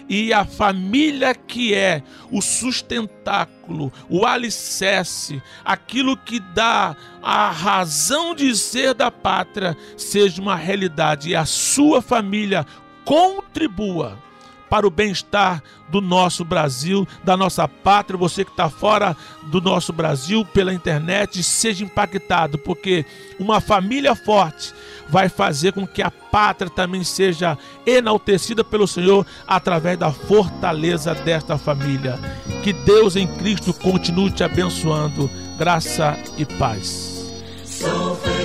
E 0.07 0.31
a 0.31 0.45
família 0.45 1.33
que 1.33 1.73
é 1.73 2.03
o 2.31 2.39
sustentáculo, 2.39 3.91
o 4.07 4.23
alicerce, 4.23 5.41
aquilo 5.63 6.15
que 6.15 6.39
dá 6.39 6.95
a 7.23 7.49
razão 7.49 8.35
de 8.35 8.55
ser 8.55 8.93
da 8.93 9.09
pátria, 9.09 9.75
seja 9.97 10.39
uma 10.39 10.55
realidade 10.55 11.29
e 11.29 11.35
a 11.35 11.45
sua 11.45 12.03
família 12.03 12.67
contribua 13.03 14.24
para 14.69 14.87
o 14.87 14.91
bem-estar 14.91 15.61
do 15.89 16.01
nosso 16.01 16.43
Brasil, 16.43 17.07
da 17.23 17.37
nossa 17.37 17.67
pátria. 17.67 18.17
Você 18.17 18.43
que 18.43 18.51
está 18.51 18.69
fora 18.69 19.15
do 19.43 19.61
nosso 19.61 19.93
Brasil 19.93 20.45
pela 20.45 20.73
internet, 20.73 21.41
seja 21.43 21.83
impactado, 21.83 22.57
porque 22.57 23.05
uma 23.39 23.61
família 23.61 24.15
forte 24.15 24.73
vai 25.07 25.29
fazer 25.29 25.73
com 25.73 25.85
que 25.85 26.01
a 26.01 26.09
pátria 26.09 26.69
também 26.69 27.03
seja 27.03 27.57
enaltecida 27.85 28.63
pelo 28.63 28.87
Senhor 28.87 29.25
através 29.47 29.97
da 29.97 30.11
fortaleza 30.11 31.13
desta 31.13 31.57
família. 31.57 32.19
Que 32.63 32.73
Deus 32.73 33.15
em 33.15 33.27
Cristo 33.37 33.73
continue 33.73 34.31
te 34.31 34.43
abençoando. 34.43 35.29
Graça 35.57 36.17
e 36.37 36.45
paz. 36.45 37.31
Sou 37.63 38.15
feliz 38.15 38.44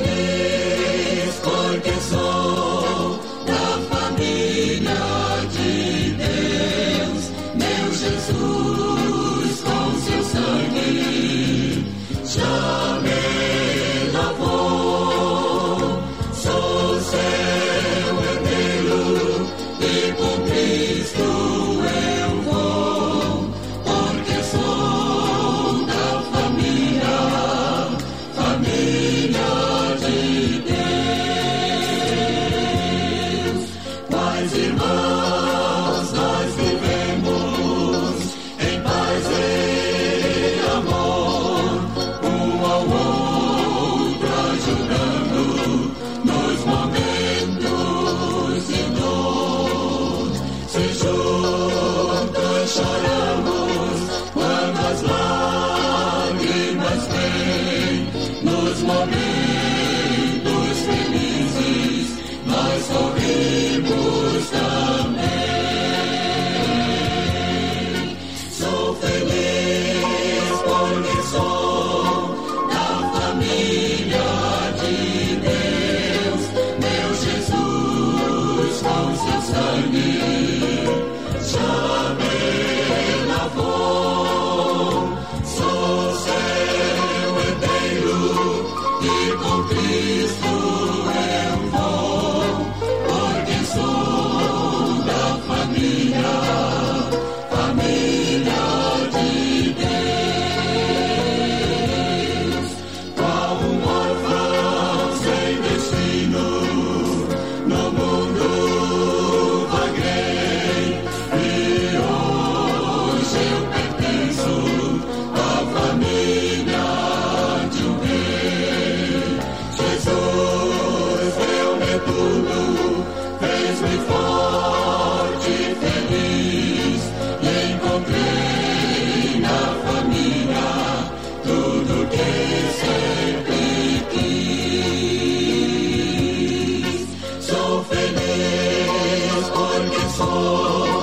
porque 140.21 141.00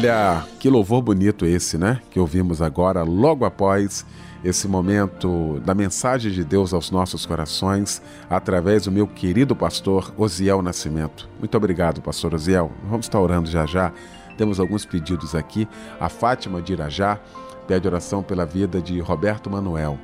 Olha, 0.00 0.46
que 0.58 0.70
louvor 0.70 1.02
bonito 1.02 1.44
esse, 1.44 1.76
né? 1.76 2.00
Que 2.10 2.18
ouvimos 2.18 2.62
agora, 2.62 3.02
logo 3.02 3.44
após 3.44 4.06
esse 4.42 4.66
momento 4.66 5.60
da 5.62 5.74
mensagem 5.74 6.32
de 6.32 6.42
Deus 6.42 6.72
aos 6.72 6.90
nossos 6.90 7.26
corações, 7.26 8.00
através 8.30 8.84
do 8.84 8.90
meu 8.90 9.06
querido 9.06 9.54
pastor 9.54 10.10
Osiel 10.16 10.62
Nascimento. 10.62 11.28
Muito 11.38 11.54
obrigado, 11.54 12.00
pastor 12.00 12.32
Osiel. 12.32 12.72
Vamos 12.84 13.04
estar 13.04 13.20
orando 13.20 13.50
já 13.50 13.66
já. 13.66 13.92
Temos 14.38 14.58
alguns 14.58 14.86
pedidos 14.86 15.34
aqui. 15.34 15.68
A 16.00 16.08
Fátima 16.08 16.62
de 16.62 16.72
Irajá 16.72 17.20
pede 17.68 17.86
oração 17.86 18.22
pela 18.22 18.46
vida 18.46 18.80
de 18.80 19.00
Roberto 19.00 19.50
Manuel. 19.50 19.98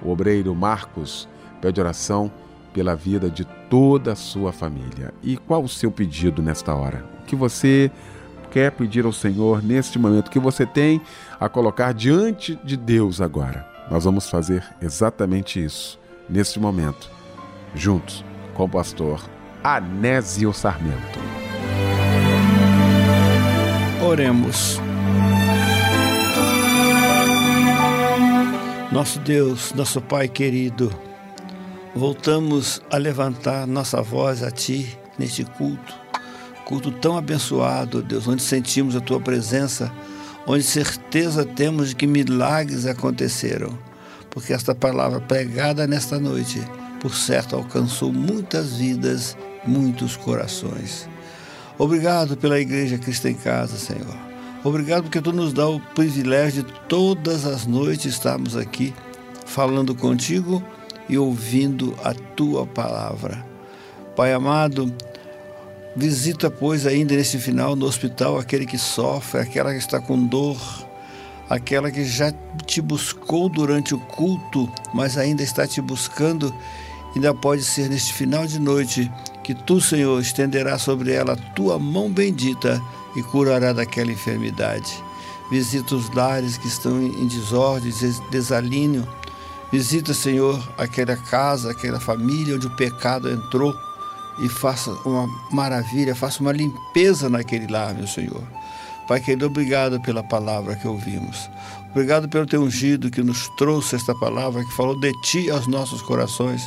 O 0.00 0.12
obreiro 0.12 0.54
Marcos 0.54 1.28
pede 1.60 1.80
oração 1.80 2.30
pela 2.72 2.94
vida 2.94 3.28
de 3.28 3.44
toda 3.68 4.12
a 4.12 4.16
sua 4.16 4.52
família. 4.52 5.12
E 5.24 5.36
qual 5.36 5.64
o 5.64 5.68
seu 5.68 5.90
pedido 5.90 6.40
nesta 6.40 6.72
hora? 6.72 7.04
O 7.22 7.24
que 7.24 7.34
você 7.34 7.90
quer 8.50 8.72
pedir 8.72 9.04
ao 9.04 9.12
Senhor 9.12 9.62
neste 9.62 9.98
momento 9.98 10.30
que 10.30 10.38
você 10.38 10.66
tem 10.66 11.00
a 11.38 11.48
colocar 11.48 11.94
diante 11.94 12.58
de 12.64 12.76
Deus 12.76 13.20
agora. 13.20 13.66
Nós 13.90 14.04
vamos 14.04 14.28
fazer 14.28 14.64
exatamente 14.80 15.62
isso 15.62 15.98
neste 16.28 16.60
momento, 16.60 17.10
juntos 17.74 18.24
com 18.54 18.64
o 18.64 18.68
pastor 18.68 19.20
Anésio 19.62 20.52
Sarmento. 20.52 21.18
Oremos. 24.02 24.80
Nosso 28.92 29.20
Deus, 29.20 29.72
nosso 29.72 30.00
Pai 30.00 30.28
querido, 30.28 30.92
voltamos 31.94 32.82
a 32.90 32.96
levantar 32.96 33.66
nossa 33.66 34.02
voz 34.02 34.42
a 34.42 34.50
Ti 34.50 34.98
neste 35.16 35.44
culto 35.44 36.09
culto 36.70 36.92
tão 36.92 37.18
abençoado, 37.18 38.00
Deus, 38.00 38.28
onde 38.28 38.40
sentimos 38.40 38.94
a 38.94 39.00
tua 39.00 39.18
presença, 39.18 39.90
onde 40.46 40.62
certeza 40.62 41.44
temos 41.44 41.88
de 41.88 41.96
que 41.96 42.06
milagres 42.06 42.86
aconteceram, 42.86 43.76
porque 44.30 44.52
esta 44.52 44.72
palavra 44.72 45.20
pregada 45.20 45.84
nesta 45.84 46.20
noite, 46.20 46.62
por 47.00 47.12
certo, 47.12 47.56
alcançou 47.56 48.12
muitas 48.12 48.76
vidas, 48.76 49.36
muitos 49.66 50.16
corações. 50.16 51.08
Obrigado 51.76 52.36
pela 52.36 52.60
Igreja 52.60 52.98
Cristo 52.98 53.26
em 53.26 53.34
Casa, 53.34 53.76
Senhor. 53.76 54.16
Obrigado 54.62 55.02
porque 55.02 55.20
tu 55.20 55.32
nos 55.32 55.52
dá 55.52 55.68
o 55.68 55.80
privilégio 55.80 56.62
de 56.62 56.72
todas 56.88 57.46
as 57.46 57.66
noites 57.66 58.14
estarmos 58.14 58.56
aqui 58.56 58.94
falando 59.44 59.92
contigo 59.92 60.62
e 61.08 61.18
ouvindo 61.18 61.96
a 62.04 62.14
tua 62.14 62.64
palavra. 62.64 63.44
Pai 64.14 64.32
amado, 64.32 64.94
visita, 65.96 66.50
pois, 66.50 66.86
ainda 66.86 67.14
nesse 67.14 67.38
final 67.38 67.74
no 67.74 67.86
hospital 67.86 68.38
aquele 68.38 68.66
que 68.66 68.78
sofre, 68.78 69.40
aquela 69.40 69.72
que 69.72 69.78
está 69.78 70.00
com 70.00 70.26
dor, 70.26 70.58
aquela 71.48 71.90
que 71.90 72.04
já 72.04 72.32
te 72.64 72.80
buscou 72.80 73.48
durante 73.48 73.94
o 73.94 73.98
culto, 73.98 74.70
mas 74.94 75.18
ainda 75.18 75.42
está 75.42 75.66
te 75.66 75.80
buscando. 75.80 76.54
Ainda 77.14 77.34
pode 77.34 77.64
ser 77.64 77.88
neste 77.88 78.12
final 78.12 78.46
de 78.46 78.60
noite 78.60 79.10
que 79.42 79.52
tu, 79.52 79.80
Senhor, 79.80 80.20
estenderá 80.20 80.78
sobre 80.78 81.12
ela 81.12 81.32
a 81.32 81.36
tua 81.54 81.76
mão 81.76 82.08
bendita 82.08 82.80
e 83.16 83.22
curará 83.22 83.72
daquela 83.72 84.12
enfermidade. 84.12 85.02
Visita 85.50 85.96
os 85.96 86.08
lares 86.14 86.56
que 86.56 86.68
estão 86.68 87.02
em 87.02 87.26
desordem, 87.26 87.92
desalinho. 88.30 89.06
Visita, 89.72 90.14
Senhor, 90.14 90.72
aquela 90.78 91.16
casa, 91.16 91.72
aquela 91.72 91.98
família 91.98 92.54
onde 92.54 92.68
o 92.68 92.76
pecado 92.76 93.28
entrou 93.28 93.74
e 94.40 94.48
faça 94.48 94.90
uma 95.04 95.26
maravilha, 95.50 96.14
faça 96.14 96.40
uma 96.40 96.52
limpeza 96.52 97.28
naquele 97.28 97.66
lar, 97.66 97.94
meu 97.94 98.06
Senhor. 98.06 98.42
Pai 99.06 99.20
querido, 99.20 99.46
obrigado 99.46 100.00
pela 100.00 100.22
palavra 100.22 100.76
que 100.76 100.86
ouvimos. 100.86 101.50
Obrigado 101.90 102.28
pelo 102.28 102.46
teu 102.46 102.62
ungido 102.62 103.10
que 103.10 103.22
nos 103.22 103.48
trouxe 103.56 103.96
esta 103.96 104.14
palavra, 104.14 104.64
que 104.64 104.72
falou 104.72 104.98
de 105.00 105.12
ti 105.22 105.50
aos 105.50 105.66
nossos 105.66 106.00
corações 106.02 106.62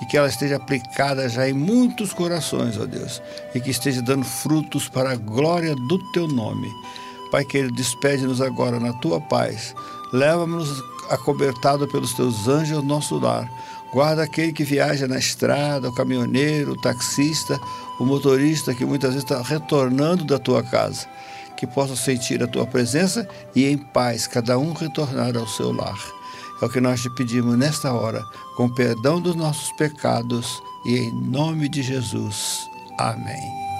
e 0.00 0.06
que 0.06 0.16
ela 0.16 0.28
esteja 0.28 0.56
aplicada 0.56 1.28
já 1.28 1.48
em 1.48 1.52
muitos 1.52 2.12
corações, 2.12 2.78
ó 2.78 2.86
Deus, 2.86 3.22
e 3.54 3.60
que 3.60 3.70
esteja 3.70 4.02
dando 4.02 4.24
frutos 4.24 4.88
para 4.88 5.12
a 5.12 5.16
glória 5.16 5.74
do 5.74 5.98
teu 6.12 6.26
nome. 6.26 6.68
Pai 7.30 7.44
querido, 7.44 7.74
despede-nos 7.74 8.40
agora 8.40 8.80
na 8.80 8.92
tua 8.94 9.20
paz. 9.20 9.74
Leva-nos 10.12 10.82
acobertado 11.10 11.86
pelos 11.88 12.14
teus 12.14 12.48
anjos 12.48 12.78
ao 12.78 12.82
nosso 12.82 13.18
lar. 13.18 13.50
Guarda 13.92 14.24
aquele 14.24 14.52
que 14.52 14.64
viaja 14.64 15.06
na 15.06 15.18
estrada, 15.18 15.88
o 15.88 15.94
caminhoneiro, 15.94 16.72
o 16.72 16.80
taxista, 16.80 17.60
o 18.00 18.04
motorista 18.04 18.74
que 18.74 18.84
muitas 18.84 19.14
vezes 19.14 19.28
está 19.28 19.40
retornando 19.42 20.24
da 20.24 20.38
tua 20.38 20.62
casa. 20.62 21.06
Que 21.56 21.66
possa 21.66 21.94
sentir 21.94 22.42
a 22.42 22.48
tua 22.48 22.66
presença 22.66 23.28
e 23.54 23.66
em 23.66 23.78
paz 23.78 24.26
cada 24.26 24.58
um 24.58 24.72
retornar 24.72 25.36
ao 25.36 25.46
seu 25.46 25.72
lar. 25.72 25.98
É 26.60 26.64
o 26.64 26.68
que 26.68 26.80
nós 26.80 27.02
te 27.02 27.10
pedimos 27.10 27.56
nesta 27.56 27.92
hora, 27.92 28.24
com 28.56 28.68
perdão 28.68 29.20
dos 29.20 29.36
nossos 29.36 29.70
pecados 29.72 30.62
e 30.84 30.96
em 30.96 31.12
nome 31.12 31.68
de 31.68 31.82
Jesus. 31.82 32.68
Amém. 32.98 33.73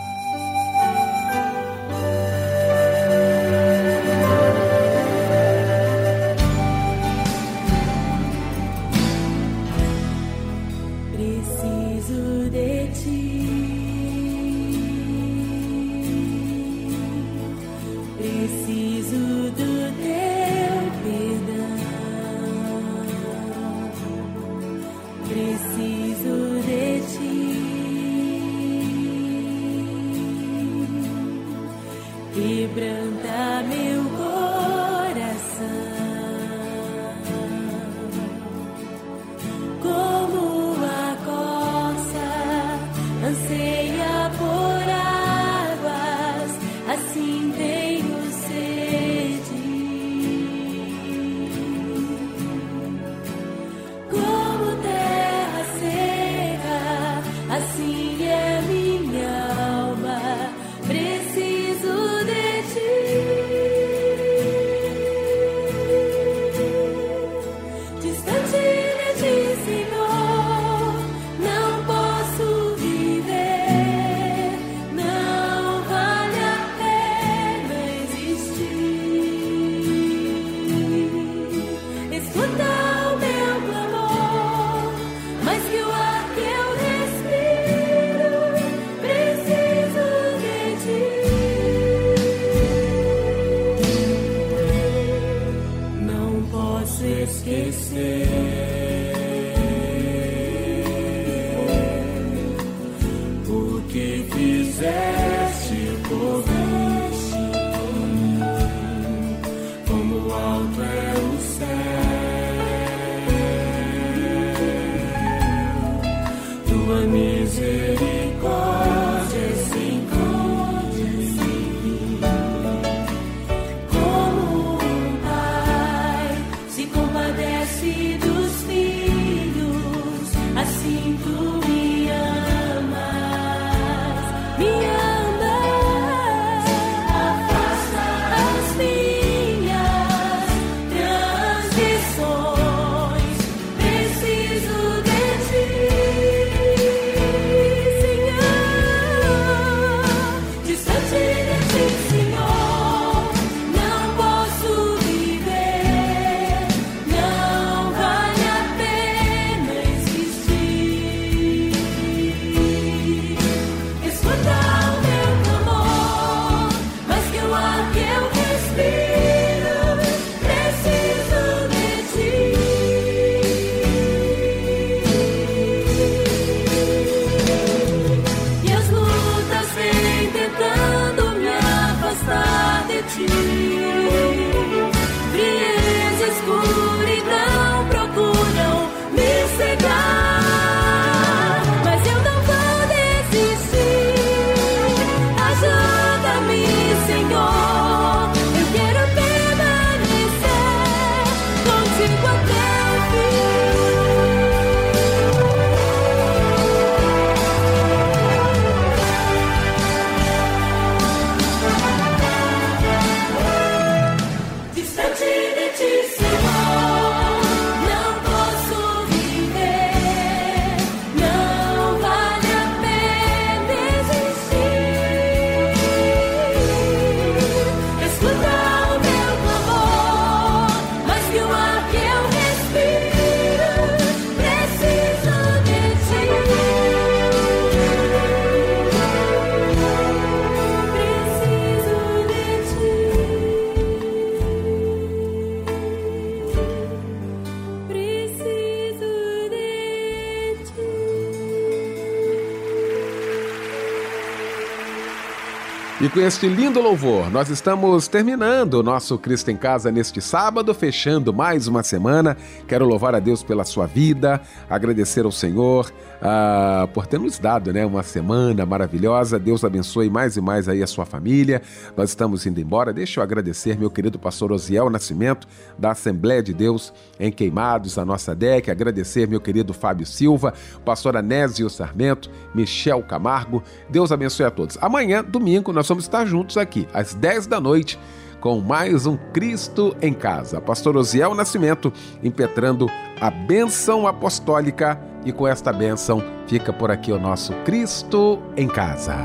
E 256.05 256.09
com 256.11 256.21
este 256.21 256.47
lindo 256.47 256.83
louvor, 256.83 257.31
nós 257.31 257.49
estamos 257.49 258.07
terminando 258.09 258.75
o 258.75 258.83
nosso 258.83 259.17
Cristo 259.17 259.51
em 259.51 259.57
Casa 259.57 259.91
neste 259.91 260.21
sábado, 260.21 260.75
fechando 260.75 261.33
mais 261.33 261.67
uma 261.67 261.83
semana. 261.83 262.37
Quero 262.69 262.85
louvar 262.85 263.15
a 263.15 263.19
Deus 263.19 263.43
pela 263.43 263.65
sua 263.65 263.87
vida, 263.87 264.39
agradecer 264.69 265.25
ao 265.25 265.33
Senhor 265.33 265.91
uh, 266.21 266.87
por 266.89 267.07
ter 267.07 267.19
nos 267.19 267.39
dado 267.39 267.73
né, 267.73 267.87
uma 267.87 268.03
semana 268.03 268.67
maravilhosa. 268.67 269.39
Deus 269.39 269.65
abençoe 269.65 270.11
mais 270.11 270.37
e 270.37 270.43
mais 270.43 270.69
aí 270.69 270.83
a 270.83 270.87
sua 270.87 271.07
família. 271.07 271.63
Nós 271.97 272.11
estamos 272.11 272.45
indo 272.45 272.61
embora. 272.61 272.93
Deixa 272.93 273.21
eu 273.21 273.25
agradecer 273.25 273.79
meu 273.79 273.91
querido 273.91 274.19
pastor 274.19 274.53
Osiel 274.53 274.91
Nascimento, 274.91 275.49
da 275.79 275.93
Assembleia 275.93 276.43
de 276.43 276.53
Deus 276.53 276.93
em 277.19 277.33
Queimados, 277.33 277.97
a 277.97 278.05
nossa 278.05 278.35
DEC. 278.35 278.71
Agradecer 278.71 279.27
meu 279.27 279.41
querido 279.41 279.73
Fábio 279.73 280.05
Silva, 280.05 280.53
pastor 280.85 281.17
Anésio 281.17 281.71
Sarmento, 281.71 282.31
Michel 282.55 283.03
Camargo. 283.05 283.63
Deus 283.89 284.13
abençoe 284.13 284.45
a 284.45 284.51
todos. 284.51 284.77
Amanhã, 284.83 285.25
domingo, 285.25 285.73
nós 285.73 285.89
vamos 285.89 285.94
estar 286.01 286.27
juntos 286.27 286.57
aqui, 286.57 286.89
às 286.93 287.15
10 287.15 287.47
da 287.47 287.61
noite, 287.61 287.99
com 288.41 288.61
mais 288.61 289.07
um 289.07 289.17
Cristo 289.17 289.97
em 290.03 290.13
Casa. 290.13 290.61
Pastor 290.61 290.97
Osiel 290.97 291.35
Nascimento 291.35 291.93
impetrando 292.23 292.91
a 293.21 293.31
bênção 293.31 294.07
apostólica 294.07 295.01
e 295.25 295.33
com 295.33 295.49
esta 295.49 295.73
bênção 295.73 296.23
fica 296.47 296.73
por 296.73 296.91
aqui 296.91 297.11
o 297.11 297.19
nosso 297.19 297.53
Cristo 297.65 298.43
em 298.57 298.69
Casa. 298.69 299.17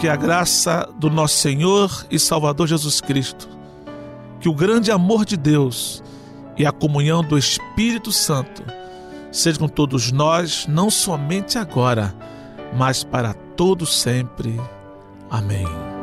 Que 0.00 0.08
a 0.08 0.16
graça 0.16 0.86
do 0.98 1.08
nosso 1.08 1.36
Senhor 1.36 2.06
e 2.10 2.18
Salvador 2.18 2.66
Jesus 2.66 3.00
Cristo, 3.00 3.48
que 4.38 4.48
o 4.48 4.54
grande 4.54 4.90
amor 4.90 5.24
de 5.24 5.36
Deus 5.36 6.02
e 6.58 6.66
a 6.66 6.72
comunhão 6.72 7.22
do 7.22 7.38
Espírito 7.38 8.12
Santo 8.12 8.62
seja 9.34 9.58
com 9.58 9.68
todos 9.68 10.12
nós, 10.12 10.66
não 10.68 10.88
somente 10.88 11.58
agora, 11.58 12.14
mas 12.74 13.04
para 13.04 13.34
todo 13.56 13.86
sempre. 13.86 14.60
Amém. 15.30 15.93